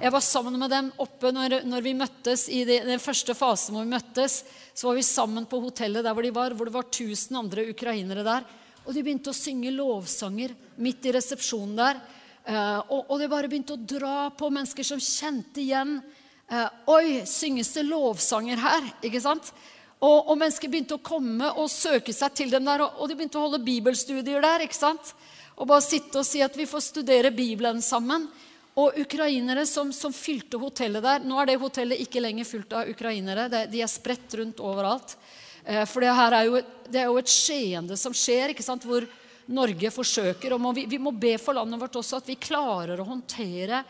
[0.00, 3.76] Jeg var sammen med dem oppe når, når vi møttes i de, den første fasen
[3.76, 4.42] hvor vi møttes.
[4.72, 7.68] Så var vi sammen på hotellet der hvor de var, hvor det var 1000 andre
[7.72, 8.48] ukrainere der.
[8.86, 12.00] Og de begynte å synge lovsanger midt i resepsjonen der.
[12.46, 17.24] Uh, og, og, det bare begynte å dra på mennesker som kjente igjen uh, Oi,
[17.26, 18.86] synges det lovsanger her?
[19.02, 19.50] Ikke sant?
[19.96, 23.16] Og, og, mennesker begynte å komme og søke seg til dem der, og, og de
[23.18, 24.66] begynte å holde bibelstudier der.
[24.66, 25.10] ikke sant?
[25.56, 28.28] Og bare sitte og si at vi får studere Bibelen sammen.
[28.76, 32.90] Og ukrainere som, som, fylte hotellet der Nå er det hotellet ikke lenger fylt av
[32.92, 33.48] ukrainere.
[33.48, 35.16] de er spredt rundt overalt.
[35.64, 36.60] Eh, for det her er jo,
[36.92, 38.84] det er jo et skjeende som skjer, ikke sant?
[38.84, 39.06] hvor
[39.52, 40.54] Norge forsøker.
[40.56, 43.84] Og må, vi, vi, må be for landet vårt også at vi klarer å håndtere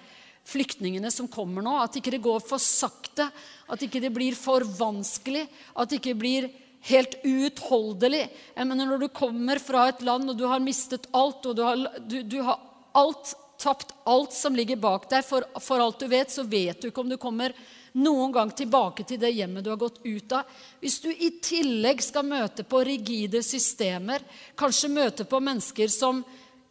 [0.47, 1.79] flyktningene som kommer nå.
[1.83, 3.29] At ikke det går for sakte,
[3.67, 5.47] at ikke det blir for vanskelig.
[5.75, 6.51] At det ikke blir
[6.87, 8.27] helt uutholdelig.
[8.55, 11.65] Jeg mener, når du kommer fra et land og du har mistet alt, og du
[11.67, 12.61] har, du, du har
[12.97, 16.91] alt, tapt alt som ligger bak deg, for, for alt du vet, så vet du
[16.91, 17.57] ikke om du kommer
[17.97, 20.49] noen gang tilbake til det hjemmet du har gått ut av.
[20.81, 24.25] Hvis du i tillegg skal møte på rigide systemer,
[24.59, 26.21] kanskje møte på mennesker som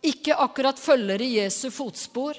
[0.05, 2.38] ikke akkurat følger i Jesu fotspor,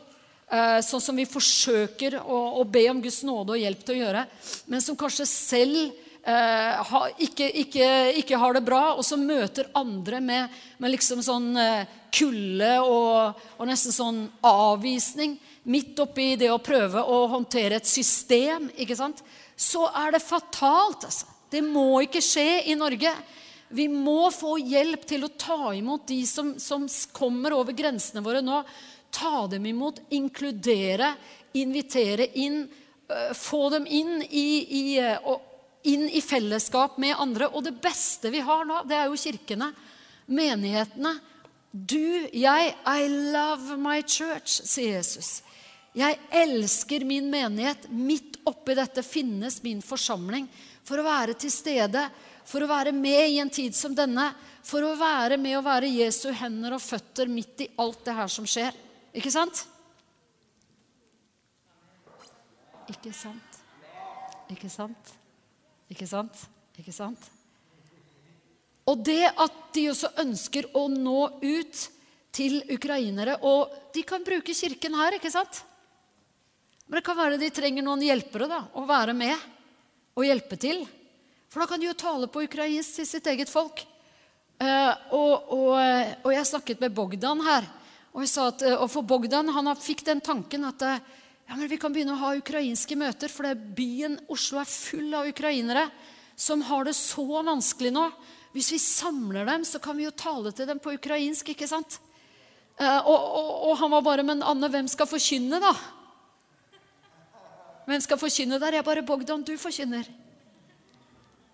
[0.51, 4.27] eh, sånn som vi forsøker å, be om Guds nåde og hjelp til å gjøre,
[4.71, 5.81] men som kanskje selv
[6.23, 6.95] eh,
[7.27, 7.91] ikke, ikke,
[8.23, 13.43] ikke, har det bra, og som møter andre med, med liksom sånn eh, kulde og,
[13.59, 15.35] og nesten sånn avvisning
[15.67, 19.23] midt oppi det å prøve å håndtere et system, ikke sant,
[19.57, 21.07] så er det fatalt.
[21.09, 21.27] Altså.
[21.51, 23.13] Det må ikke skje i Norge.
[23.69, 28.45] Vi må få hjelp til å ta imot de som, som kommer over grensene våre
[28.45, 28.61] nå.
[29.11, 31.15] Ta dem imot, inkludere,
[31.59, 32.63] invitere inn.
[33.35, 34.85] Få dem inn i, i,
[35.91, 37.51] inn i fellesskap med andre.
[37.51, 39.73] Og det beste vi har nå, det er jo kirkene,
[40.27, 41.17] menighetene.
[41.77, 45.41] Du, jeg, I love my church, sier Jesus.
[45.97, 47.89] Jeg elsker min menighet.
[47.89, 50.49] Midt oppi dette finnes min forsamling.
[50.87, 52.03] For å være til stede,
[52.47, 54.29] for å være med i en tid som denne.
[54.67, 58.31] For å være med å være Jesu hender og føtter midt i alt det her
[58.31, 58.77] som skjer.
[59.17, 59.65] Ikke sant?
[62.93, 63.63] Ikke sant?
[64.53, 65.15] Ikke sant?
[65.91, 66.45] Ikke sant?
[66.77, 67.31] Ikke sant?
[68.87, 71.81] Og det at de også ønsker å nå ut
[72.37, 75.65] til ukrainere Og de kan bruke kirken her, ikke sant?
[76.87, 79.35] Men det kan være de trenger noen hjelpere da, å være med
[80.17, 80.85] og hjelpe til.
[81.51, 83.83] For da kan de jo tale på ukrainsk til sitt eget folk.
[84.57, 85.73] Uh, og, og,
[86.23, 87.67] og, jeg snakket med Bogdan her.
[88.15, 91.03] Og, at, uh, og for Bogdan han fikk den tanken at uh,
[91.47, 93.33] ja, men vi kan begynne å ha ukrainske møter.
[93.35, 95.89] For byen Oslo er full av ukrainere
[96.39, 98.07] som har det så vanskelig nå.
[98.55, 101.51] Hvis vi samler dem, så kan vi jo tale til dem på ukrainsk.
[101.53, 101.99] ikke sant?
[102.77, 105.73] Og, og, han var bare Men Anne, hvem skal forkynne, da?
[107.87, 108.79] Hvem skal forkynne der?
[108.79, 110.09] Jeg bare Bogdan, du forkynner.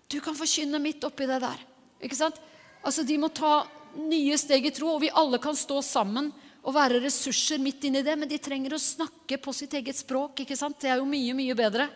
[0.09, 1.61] Du kan forkynne midt oppi det der.
[2.03, 2.39] Ikke sant?
[2.83, 6.31] Altså, De må ta nye steg i tro, og vi alle kan stå sammen
[6.63, 10.39] og være ressurser midt inni det, men de trenger å snakke på sitt eget språk.
[10.41, 10.79] ikke sant?
[10.79, 11.89] Det er jo mye, mye bedre.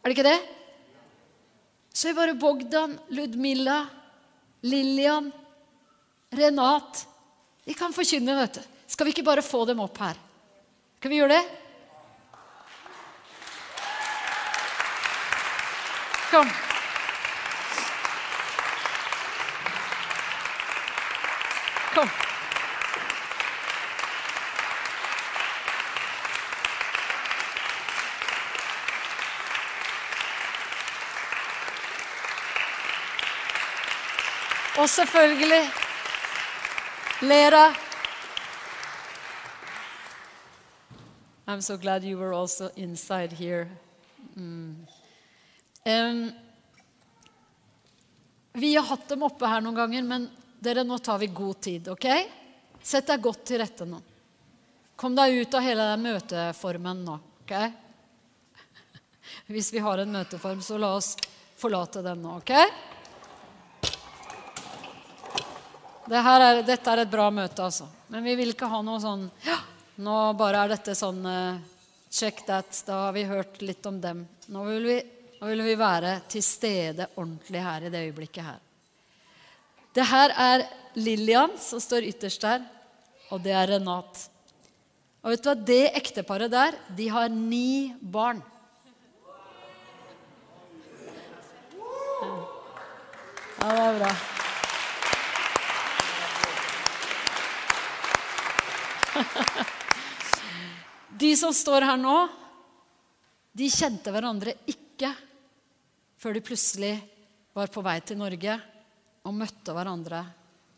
[0.00, 0.38] Er det ikke det?
[1.92, 3.82] Så er bare Bogdan, Ludmilla,
[4.62, 5.32] Lillian,
[6.30, 7.06] Renat
[7.66, 8.62] De kan forkynne, vet du.
[8.90, 10.16] Skal vi ikke bare få dem opp her?
[10.98, 11.59] Skal vi gjøre det?
[16.30, 16.46] Kom.
[21.94, 22.08] Kom.
[34.78, 35.70] Og selvfølgelig
[37.22, 37.74] Lera.
[41.48, 43.66] I'm so glad you were also inside here.
[44.36, 44.99] Mm.
[48.52, 50.28] Vi har hatt dem oppe her noen ganger, men
[50.60, 52.06] dere, nå tar vi god tid, OK?
[52.82, 54.00] Sett deg godt til rette nå.
[55.00, 57.54] Kom deg ut av hele den møteformen nå, OK?
[59.54, 61.14] Hvis vi har en møteform, så la oss
[61.60, 62.52] forlate den nå, OK?
[66.10, 67.86] Det er, dette er et bra møte, altså.
[68.10, 69.60] Men vi vil ikke ha noe sånn ja,
[70.02, 71.60] Nå bare er dette sånn uh,
[72.10, 72.72] Check that.
[72.86, 74.24] Da har vi hørt litt om dem.
[74.50, 74.96] Nå vil vi
[75.40, 78.58] nå vil vi være til stede ordentlig her i det øyeblikket her.
[79.96, 80.66] Det her er
[81.00, 82.66] Lillian, som står ytterst der,
[83.32, 84.28] og det er Renat.
[85.24, 85.54] Og vet du hva?
[85.56, 88.42] Det ekteparet der, de har ni barn.
[93.60, 94.12] Ja, det er bra.
[101.20, 102.28] De som står her nå,
[103.56, 105.10] de kjente hverandre ikke
[106.20, 106.94] før de plutselig
[107.56, 108.58] var på vei til Norge
[109.24, 110.24] og møtte hverandre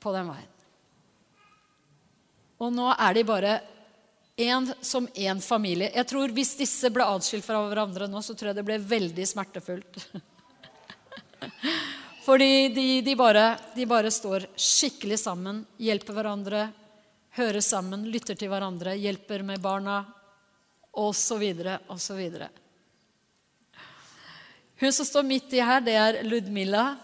[0.02, 0.50] på den veien.
[2.62, 3.56] Og nå er de bare
[4.36, 5.90] en, som én familie.
[5.94, 9.26] Jeg tror Hvis disse ble atskilt fra hverandre nå, så tror jeg det ble veldig
[9.26, 9.98] smertefullt.
[12.26, 16.68] Fordi de, de, bare, de bare står skikkelig sammen, hjelper hverandre,
[17.34, 20.04] hører sammen, lytter til hverandre, hjelper med barna
[20.92, 21.42] osv.
[21.90, 22.20] osv.
[24.82, 26.96] Hun som står midt i her, det er Ludmilla.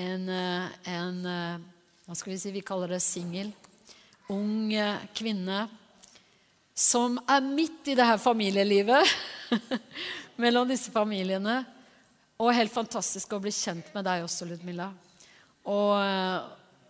[0.00, 1.58] En, eh, en eh,
[2.06, 3.50] hva skal vi si, vi kaller det singel.
[4.32, 5.66] Ung eh, kvinne
[6.72, 9.12] som er midt i det her familielivet
[10.40, 11.60] mellom disse familiene.
[12.40, 14.88] Og helt fantastisk å bli kjent med deg også, Ludmilla.
[15.68, 15.92] Og,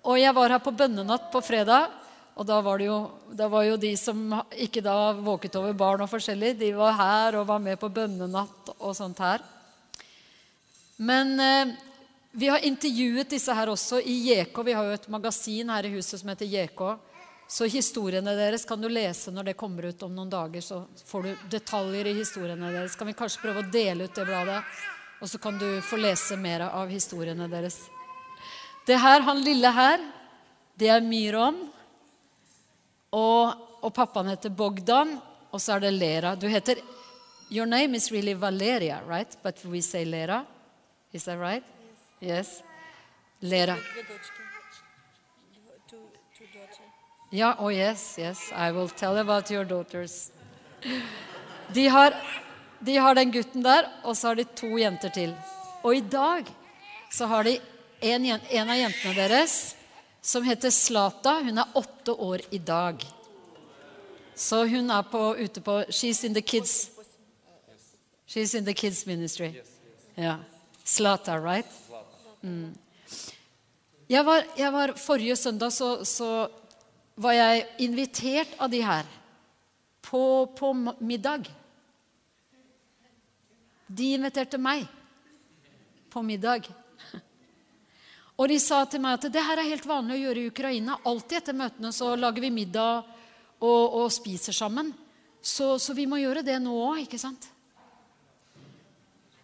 [0.07, 1.91] og jeg var her på bønnenatt på fredag.
[2.39, 3.05] Og da var, det jo,
[3.43, 7.51] var jo de som ikke da våket over barn og forskjellig, de var her og
[7.51, 9.43] var med på bønnenatt og sånt her.
[11.01, 11.75] Men eh,
[12.33, 14.59] vi har intervjuet disse her også i JK.
[14.65, 16.83] Vi har jo et magasin her i huset som heter JK.
[17.49, 20.61] Så historiene deres kan du lese når det kommer ut om noen dager.
[20.61, 22.99] Så får du detaljer i historiene deres.
[23.01, 24.61] Kan vi kanskje prøve å dele ut det bladet?
[25.25, 27.81] Og så kan du få lese mer av historiene deres.
[28.85, 30.05] Det her, han lille her,
[30.77, 31.65] det er Myron.
[33.17, 35.17] Og, og pappaen heter Bogdan.
[35.49, 36.37] Og så er det Lera.
[36.37, 36.85] Du heter
[37.49, 39.33] Your name is really Valeria, right?
[39.43, 40.45] But we say Lera.
[41.13, 41.65] Is that right?
[42.21, 42.63] Yes.
[43.41, 43.77] Lera.
[47.31, 48.53] Ja, oh yes, yes.
[48.53, 50.31] I will tell about your daughters.
[51.73, 52.15] De har,
[52.79, 55.35] de har den gutten der, og så har de to jenter til.
[55.83, 56.45] Og i dag
[57.13, 57.59] så har de
[58.01, 59.57] en, en av jentene deres
[60.21, 61.41] som heter Slata.
[61.43, 63.07] Hun er åtte år i dag.
[64.35, 66.91] Så hun er på, ute på She's in the kids
[68.31, 69.53] She's in the kids ministry.
[70.15, 70.37] Ja.
[70.91, 71.67] Slata, right?
[72.43, 72.75] Mm.
[74.11, 76.49] Jeg var, jeg var, forrige søndag så, så,
[77.21, 79.09] var jeg invitert av de her
[80.03, 80.23] på,
[80.57, 80.71] på
[81.05, 81.51] middag.
[83.87, 84.87] De inviterte meg
[86.11, 86.65] på middag.
[88.41, 90.97] Og de sa til meg at det her er helt vanlig å gjøre i Ukraina.
[91.05, 93.05] Alltid etter møtene så lager vi middag
[93.61, 94.95] og, og spiser sammen.
[95.43, 97.51] Så, så, vi må gjøre det nå òg, ikke sant?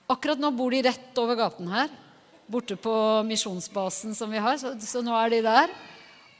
[0.07, 1.91] Akkurat nå bor de rett over gaten her,
[2.47, 2.95] borte på
[3.27, 4.59] misjonsbasen som vi har.
[4.61, 5.73] Så, så nå er de der.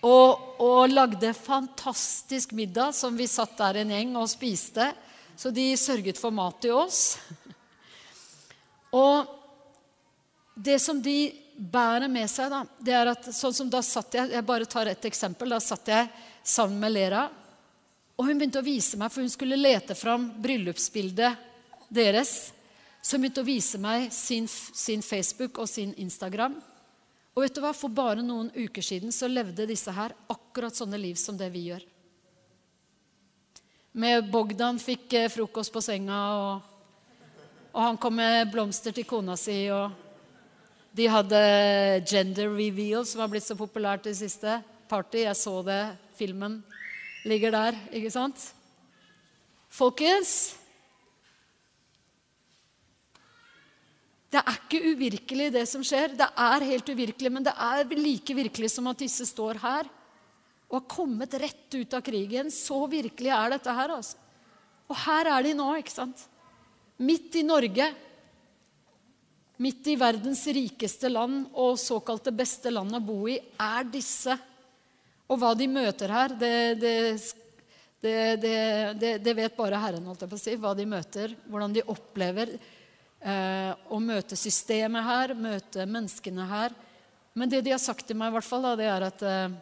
[0.07, 4.93] Og, og, lagde fantastisk middag som vi satt der en gjeng og spiste.
[5.37, 7.17] Så de sørget for mat til oss.
[8.95, 9.27] Og
[10.55, 14.31] det som de bærer med seg, da, det er at sånn som da satt jeg
[14.37, 15.51] Jeg bare tar et eksempel.
[15.51, 16.07] Da satt jeg
[16.47, 17.27] sammen med Lera.
[18.17, 21.43] Og hun begynte å vise meg, for hun skulle lete fram bryllupsbildet
[21.93, 22.53] deres.
[23.07, 26.57] Hun begynte å vise meg sin, sin, Facebook og sin Instagram.
[27.37, 27.71] Og vet du hva?
[27.77, 31.69] For bare noen uker siden så levde disse her akkurat sånne liv som det vi
[31.69, 31.85] gjør.
[33.97, 37.31] Med Bogdan fikk eh, frokost på senga, og,
[37.71, 39.69] og han kom med blomster til kona si.
[39.71, 39.95] og
[40.97, 41.41] De hadde
[42.09, 44.59] gender reveal, som har blitt så populært i det siste.
[44.91, 45.23] Party.
[45.25, 45.83] Jeg så det.
[46.19, 46.59] Filmen
[47.27, 48.51] ligger der, ikke sant?
[49.69, 50.57] Folkens,
[54.37, 56.13] Det er ikke uvirkelig, det som skjer.
[56.13, 59.89] Det er helt uvirkelig, men det er like virkelig som at disse står her
[60.67, 62.51] og har kommet rett ut av krigen.
[62.53, 64.19] Så virkelig er dette her, altså.
[64.91, 66.27] Og her er de nå, ikke sant?
[67.01, 67.89] Midt i Norge.
[69.63, 74.37] Midt i verdens rikeste land og såkalte beste land å bo i, er disse.
[75.33, 76.55] Og hva de møter her, det,
[78.05, 78.17] det,
[79.01, 80.61] det, det vet bare Herren, holdt jeg på å si.
[80.61, 82.59] Hva de møter, hvordan de opplever
[83.27, 86.75] å eh, møte systemet her, møte menneskene her.
[87.35, 89.57] Men det de har sagt til meg, i hvert fall, da, det er at, eh,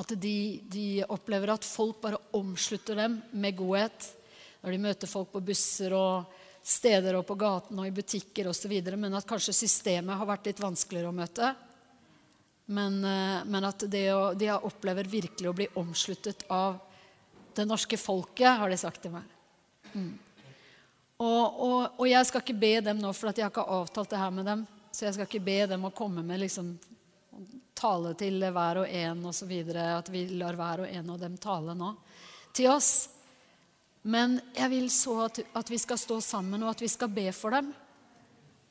[0.00, 0.36] at de,
[0.72, 4.08] de, opplever at folk bare omslutter dem med godhet.
[4.62, 8.72] Når de møter folk på busser og steder og på gaten og i butikker osv.
[8.94, 11.52] Men at kanskje systemet har vært litt vanskeligere å møte.
[12.72, 16.80] Men, eh, men at det å, de opplever virkelig å bli omsluttet av
[17.52, 19.28] det norske folket, har de sagt til meg.
[19.92, 20.12] Mm.
[21.22, 24.18] Og, og, og, jeg skal ikke be dem nå, for jeg har ikke avtalt det
[24.18, 24.64] her med dem.
[24.90, 26.72] Så jeg skal ikke be dem å komme med liksom,
[27.78, 29.52] tale til hver og en osv.
[29.70, 31.92] At vi lar hver og en av dem tale nå
[32.52, 32.90] til oss.
[34.02, 37.28] Men jeg vil så at, at, vi skal stå sammen, og at vi skal be
[37.36, 37.70] for dem.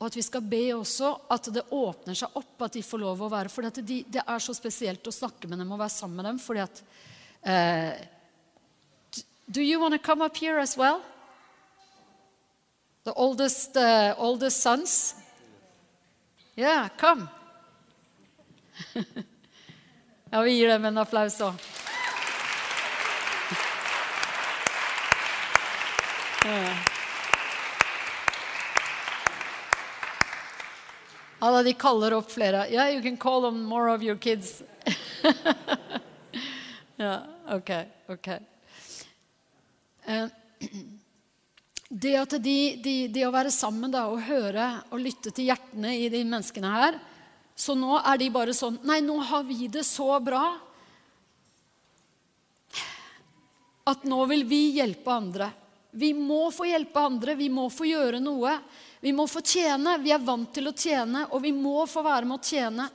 [0.01, 3.21] Og at vi skal be også at det åpner seg opp, at de får lov
[3.21, 6.19] å være For de, det er så spesielt å snakke med dem og være sammen
[6.19, 6.41] med dem.
[6.41, 6.83] fordi at
[7.47, 7.95] uh,
[9.47, 11.01] Do you want to come up here as well?
[13.03, 15.15] The oldest, uh, oldest sons?
[16.55, 17.29] Yeah, come.
[20.31, 21.53] ja, vi gir dem en applaus òg.
[31.41, 32.67] Ja, de kaller opp flere.
[32.69, 34.61] Yeah, you can call them more of your kids.
[36.97, 37.69] ja, ok,
[38.07, 38.27] ok.
[40.07, 40.27] Uh,
[41.91, 45.91] det at de, de, de, å være sammen da, og høre og lytte til hjertene
[45.99, 46.99] i de menneskene her
[47.51, 50.45] Så nå er de bare sånn Nei, nå har vi det så bra
[53.91, 55.47] at nå vil vi hjelpe andre.
[55.91, 58.53] Vi må få hjelpe andre, vi må få gjøre noe.
[59.01, 59.95] Vi må få tjene.
[59.99, 62.85] Vi er vant til å tjene, og vi må få være med å tjene.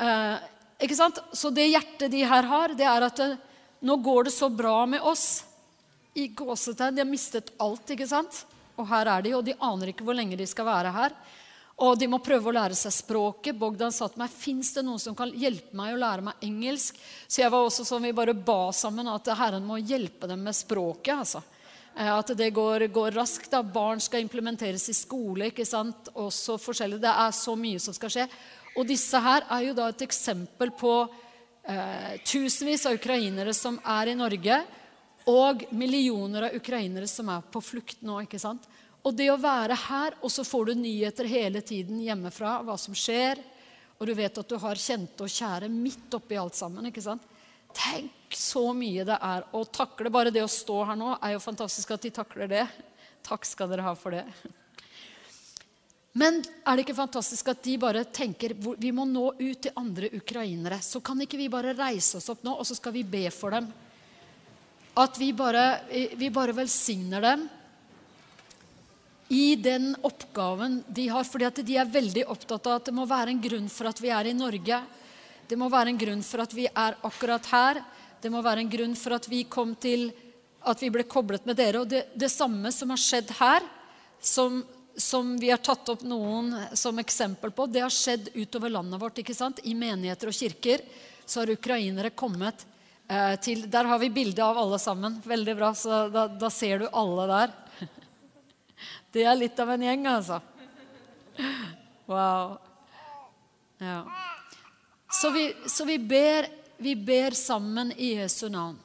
[0.00, 0.48] Eh,
[0.88, 1.20] ikke sant?
[1.36, 4.48] Så det hjertet de her har, det er at det, eh, nå går det så
[4.48, 5.44] bra med oss
[6.14, 6.94] i gåsetegn.
[6.94, 8.44] De har mistet alt, ikke sant?
[8.76, 11.14] Og her er de, og de aner ikke hvor lenge de skal være her.
[11.82, 13.56] Og de må prøve å lære seg språket.
[13.58, 16.98] Bogdan sa til meg fins det noen som kan hjelpe meg å lære meg engelsk.
[17.26, 20.56] Så jeg var også sånn, vi bare ba sammen at Herren må hjelpe dem med
[20.56, 21.16] språket.
[21.16, 21.42] altså.
[21.96, 23.50] Eh, at det går, går raskt.
[23.50, 23.62] da.
[23.62, 25.50] Barn skal implementeres i skole.
[25.50, 26.12] ikke sant?
[26.14, 27.00] Også forskjellig.
[27.02, 28.28] Det er så mye som skal skje.
[28.76, 30.94] Og disse her er jo da et eksempel på
[31.64, 34.62] eh, tusenvis av ukrainere som er i Norge
[35.30, 38.20] og millioner av ukrainere som er på flukt nå.
[38.24, 38.64] ikke sant?
[39.02, 42.94] Og det å være her, og så får du nyheter hele tiden hjemmefra hva som
[42.94, 43.40] skjer,
[43.98, 46.86] og du vet at du har kjente og kjære midt oppi alt sammen.
[46.90, 47.26] ikke sant?
[47.72, 50.10] Tenk så mye det er å takle.
[50.12, 52.66] Bare det å stå her nå er jo fantastisk at de takler det.
[53.22, 54.26] Takk skal dere ha for det.
[56.18, 60.10] Men er det ikke fantastisk at de bare tenker vi må nå ut til andre
[60.18, 60.82] ukrainere?
[60.84, 63.54] Så kan ikke vi bare reise oss opp nå, og så skal vi be for
[63.54, 63.70] dem?
[64.94, 65.80] At vi bare,
[66.16, 67.46] vi bare velsigner dem
[69.32, 71.24] i den oppgaven de har.
[71.24, 74.00] fordi at de er veldig opptatt av at det må være en grunn for at
[74.04, 74.82] vi er i Norge.
[75.48, 77.80] Det må være en grunn for at vi er akkurat her.
[78.20, 80.10] Det må være en grunn for at vi kom til
[80.68, 81.80] at vi ble koblet med dere.
[81.80, 83.64] Og det, det samme som har skjedd her,
[84.20, 84.60] som,
[84.92, 89.24] som, vi har tatt opp noen som eksempel på, det har skjedd utover landet vårt.
[89.24, 89.64] ikke sant?
[89.64, 90.84] I menigheter og kirker
[91.24, 92.71] så har ukrainere kommet Eh,
[93.42, 95.18] til, der har vi bilde av alle sammen.
[95.24, 95.72] Veldig bra.
[95.76, 97.56] Så da, da, ser du alle der.
[99.12, 100.38] Det er litt av en gjeng, altså.
[102.06, 102.58] Wow.
[103.78, 104.04] Ja.
[105.12, 106.46] Så, vi, så vi, ber,
[106.76, 108.78] vi, ber, sammen i Jesu navn.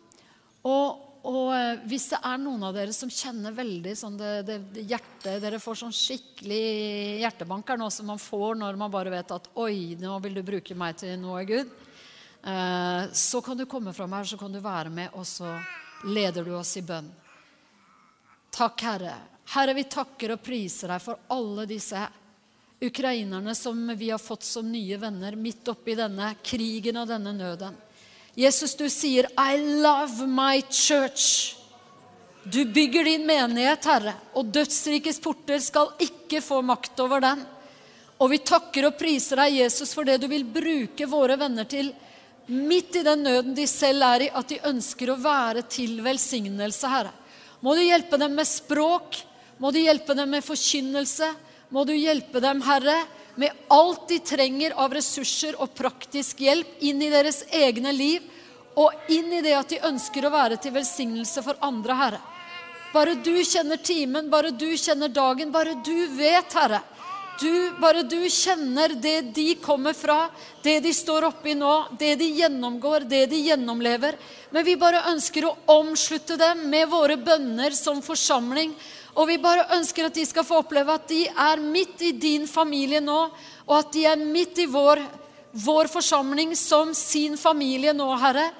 [0.67, 4.57] Og, og, eh, hvis det er noen av dere som kjenner veldig sånn det, det,
[4.73, 9.13] det hjertet Dere får sånn skikkelig hjertebank her nå som man får når man bare
[9.13, 11.71] vet at Oi, nå vil du bruke meg til noe, Gud.
[12.43, 15.55] Eh, så kan du komme fram her, så kan du være med, og så
[16.05, 17.09] leder du oss i bønn.
[18.53, 19.15] Takk, Herre.
[19.53, 21.99] Herre, vi takker og priser deg for alle disse
[22.83, 27.77] ukrainerne som vi har fått som nye venner midt oppi denne krigen og denne nøden.
[28.37, 31.55] Jesus, du sier 'I love my church'.
[32.43, 37.45] Du bygger din menighet, Herre, og dødsrikets porter skal ikke få makt over den.
[38.19, 41.91] Og vi takker og priser deg, Jesus, for det du vil bruke våre venner til
[42.47, 46.89] midt i den nøden de selv er i, at de ønsker å være til velsignelse,
[46.91, 47.11] Herre.
[47.61, 49.19] Må du hjelpe dem med språk,
[49.57, 51.31] må du hjelpe dem med forkynnelse,
[51.73, 53.01] må du hjelpe dem, Herre,
[53.37, 58.23] med alt de trenger av ressurser og praktisk hjelp inn i deres egne liv,
[58.77, 62.19] og inn i det at de ønsker å være til velsignelse for andre, Herre.
[62.93, 66.81] Bare du kjenner timen, bare du kjenner dagen, bare du vet, Herre
[67.39, 70.29] du, bare du kjenner det de kommer fra,
[70.63, 74.17] det de står oppi nå, det de gjennomgår, det de gjennomlever.
[74.51, 78.73] Men vi bare ønsker å omslutte dem med våre bønner som forsamling.
[79.17, 82.45] Og vi bare ønsker at de skal få oppleve at de er midt i din
[82.49, 83.21] familie nå,
[83.65, 85.01] og at de er midt i vår,
[85.57, 88.51] vår forsamling som sin familie nå, Herre.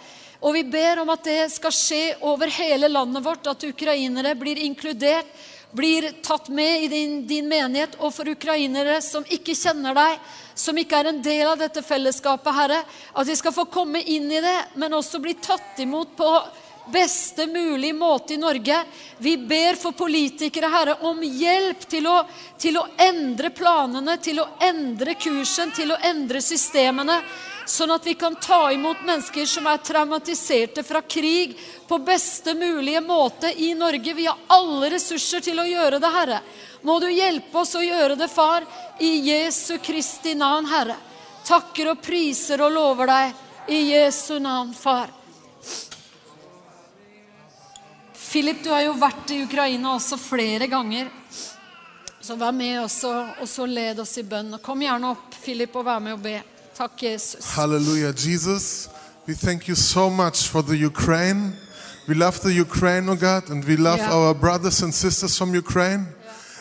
[0.41, 4.59] Og vi ber om at det skal skje over hele landet vårt, at ukrainere blir
[4.65, 5.29] inkludert,
[5.77, 7.97] blir tatt med i din, din, menighet.
[8.01, 10.21] Og for ukrainere som ikke kjenner deg,
[10.57, 12.79] som ikke er en del av dette fellesskapet, Herre,
[13.13, 16.31] at de skal få komme inn i det, men også bli tatt imot på
[16.91, 18.83] beste mulig måte i Norge.
[19.17, 22.21] Vi ber for politikere, Herre, om hjelp til å,
[22.59, 27.21] til å endre planene, til å endre kursen, til å endre systemene
[27.69, 31.57] sånn at vi kan ta imot mennesker som er traumatiserte fra krig,
[31.87, 34.13] på beste mulige måte i Norge.
[34.13, 36.39] Vi har alle ressurser til å gjøre det, Herre.
[36.81, 38.65] Må du hjelpe oss å gjøre det, Far,
[38.99, 40.97] i Jesu Kristi navn, Herre.
[41.47, 45.16] Takker og priser og lover deg i Jesu navn, Far.
[48.31, 51.07] Philip, du har jo vært i Ukraina også flere ganger.
[52.21, 54.57] Så vær med oss og så led oss i bønn.
[54.63, 56.41] Kom gjerne opp, Philip, og vær med og be.
[56.75, 57.45] Takk, Jesus.
[57.55, 58.89] Halleluja, Jesus,
[59.27, 61.53] we thank you so much for the Ukraine.
[62.07, 64.13] We love the Ukraine, oh God, and we love Yeah.
[64.13, 66.05] our brothers and sisters from Ukraine.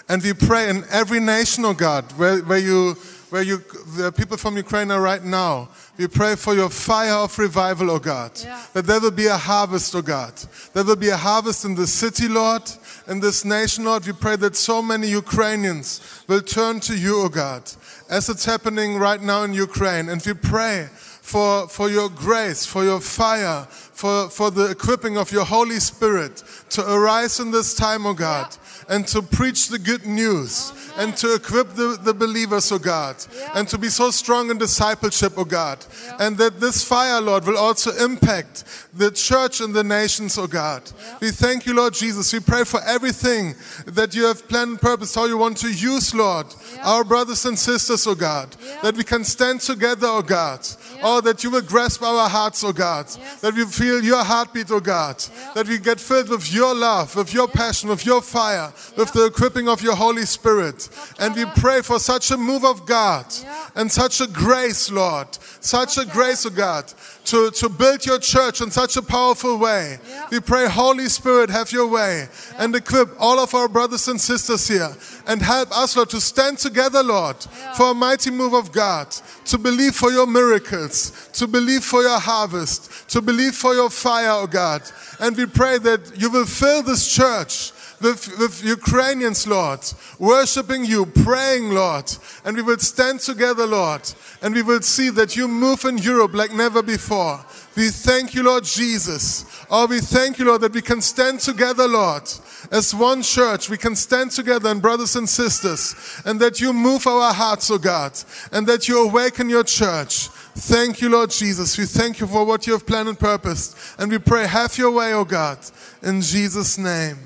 [0.09, 2.97] And we pray in every nation, oh God, where, where you
[3.31, 3.59] where you
[3.97, 5.69] the people from Ukraine are right now.
[5.99, 8.33] We pray for your fire of revival, oh God.
[8.43, 8.63] Yeah.
[8.75, 10.35] That there will be a harvest, oh God.
[10.75, 12.63] There will be a harvest in this city, Lord,
[13.09, 14.07] in this nation, Lord.
[14.07, 17.63] We pray that so many Ukrainians will turn to you, oh God,
[18.11, 20.11] as it's happening right now in Ukraine.
[20.11, 25.33] And we pray for, for your grace, for your fire, for, for the equipping of
[25.33, 28.55] your Holy Spirit to arise in this time, oh God,
[28.89, 33.17] and to preach the good news and to equip the, the believers, oh God,
[33.55, 35.85] and to be so strong in discipleship, oh God.
[36.19, 40.83] And that this fire, Lord, will also impact the church and the nations, oh God.
[41.21, 42.33] We thank you, Lord Jesus.
[42.33, 43.55] We pray for everything
[43.87, 46.47] that you have planned and purposed, how you want to use, Lord,
[46.83, 50.67] our brothers and sisters, oh God, that we can stand together, oh God.
[51.03, 53.07] Oh, that you will grasp our hearts, oh God.
[53.41, 55.19] That we feel your heartbeat, oh God.
[55.55, 59.27] That we get filled with your love, with your passion, with your fire, with the
[59.27, 60.86] equipping of your Holy Spirit.
[61.19, 63.27] And we pray for such a move of God
[63.75, 65.29] and such a grace, Lord.
[65.61, 66.93] Such a grace, oh God.
[67.27, 69.99] To, to build your church in such a powerful way.
[70.31, 74.69] We pray, Holy Spirit, have your way and equip all of our brothers and sisters
[74.69, 74.95] here
[75.27, 77.37] and help us, Lord, to stand together, Lord,
[77.77, 79.11] for a mighty move of God,
[79.47, 84.31] to believe for your miracles, to believe for your harvest, to believe for your fire,
[84.31, 84.83] oh God.
[85.19, 89.81] And we pray that you will fill this church with, with Ukrainians, Lord,
[90.19, 92.11] worshiping you, praying, Lord.
[92.45, 94.03] And we will stand together, Lord,
[94.43, 97.45] and we will see that you move in Europe like never before.
[97.77, 99.45] We thank you, Lord Jesus.
[99.71, 102.23] Oh, we thank you, Lord, that we can stand together, Lord,
[102.71, 103.69] as one church.
[103.69, 105.95] We can stand together and brothers and sisters,
[106.25, 108.13] and that you move our hearts, oh God,
[108.53, 110.29] and that you awaken your church.
[110.57, 111.77] Thank you, Lord Jesus.
[111.77, 113.77] We thank you for what you have planned and purposed.
[113.99, 115.59] And we pray, have your way, oh God,
[116.03, 117.19] in Jesus' name.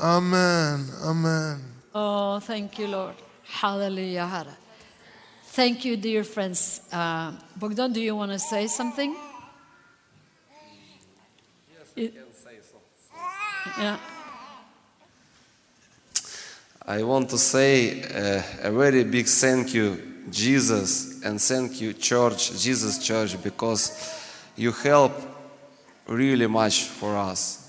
[0.00, 0.86] Amen.
[1.04, 1.60] Amen.
[1.94, 3.14] Oh, thank you, Lord.
[3.44, 4.26] Hallelujah,
[5.44, 6.80] Thank you, dear friends.
[6.90, 9.14] Uh, Bogdan, do you want to say something?
[11.70, 13.82] Yes, I can say something.
[13.82, 13.98] Yeah.
[16.86, 22.58] I want to say uh, a very big thank you, Jesus, and thank you, Church,
[22.58, 23.92] Jesus Church, because
[24.56, 25.12] you help
[26.06, 27.68] really much for us.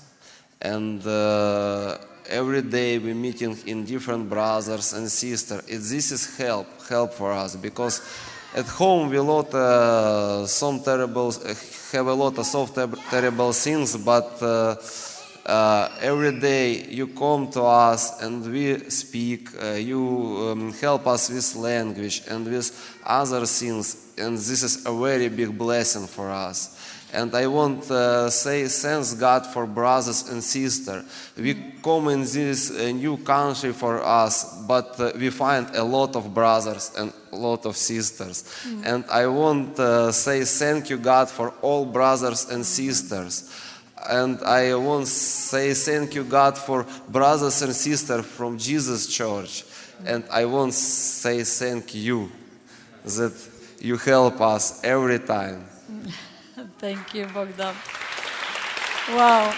[0.62, 1.98] And uh,
[2.28, 5.62] every day we meeting in different brothers and sisters.
[5.66, 8.00] This is help, help for us because
[8.54, 11.32] at home we lot uh, some terrible,
[11.92, 14.42] have a lot of so ter- terrible things, but.
[14.42, 14.76] Uh,
[15.46, 21.28] uh, every day you come to us and we speak uh, you um, help us
[21.30, 22.70] with language and with
[23.04, 26.78] other things and this is a very big blessing for us
[27.12, 31.04] and i want to uh, say thanks god for brothers and sisters
[31.36, 36.16] we come in this uh, new country for us but uh, we find a lot
[36.16, 38.44] of brothers and a lot of sisters
[38.84, 43.50] and i want to say thank you god for all brothers and sisters
[44.08, 49.64] and I want to say thank you, God, for brothers and sisters from Jesus Church.
[50.04, 52.30] And I want to say thank you
[53.04, 53.32] that
[53.80, 55.66] you help us every time.
[56.78, 57.74] Thank you, Bogdan.
[59.10, 59.54] Wow.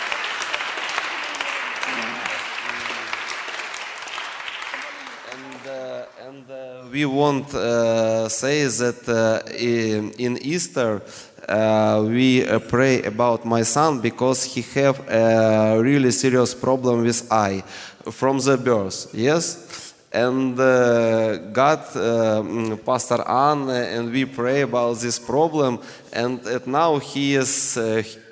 [6.95, 11.03] We won't uh, say that uh, in, Easter
[11.49, 17.27] uh, we uh, pray about my son because he have a really serious problem with
[17.33, 17.63] eye
[18.11, 19.11] from the birth.
[19.13, 25.81] Yes, And uh, God, uh, mm, Pastor Anne, and we pray about this problem,
[26.13, 26.39] and
[26.69, 27.77] now he is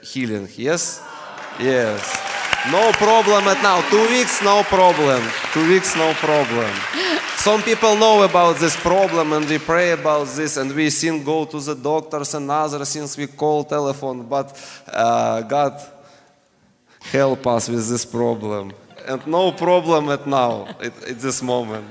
[0.00, 0.46] healing.
[0.56, 1.02] Yes,
[1.58, 1.98] yes.
[2.70, 3.82] No problem at now.
[3.90, 5.20] Two weeks, no problem.
[5.52, 6.70] Two weeks, no problem.
[7.42, 11.44] Some people know about this problem and we pray about this and we sin go
[11.44, 15.72] to the doctors and other Since we call telephone, but uh, God
[17.00, 18.72] help us with this problem.
[19.08, 21.90] And no problem at now, at, at this moment.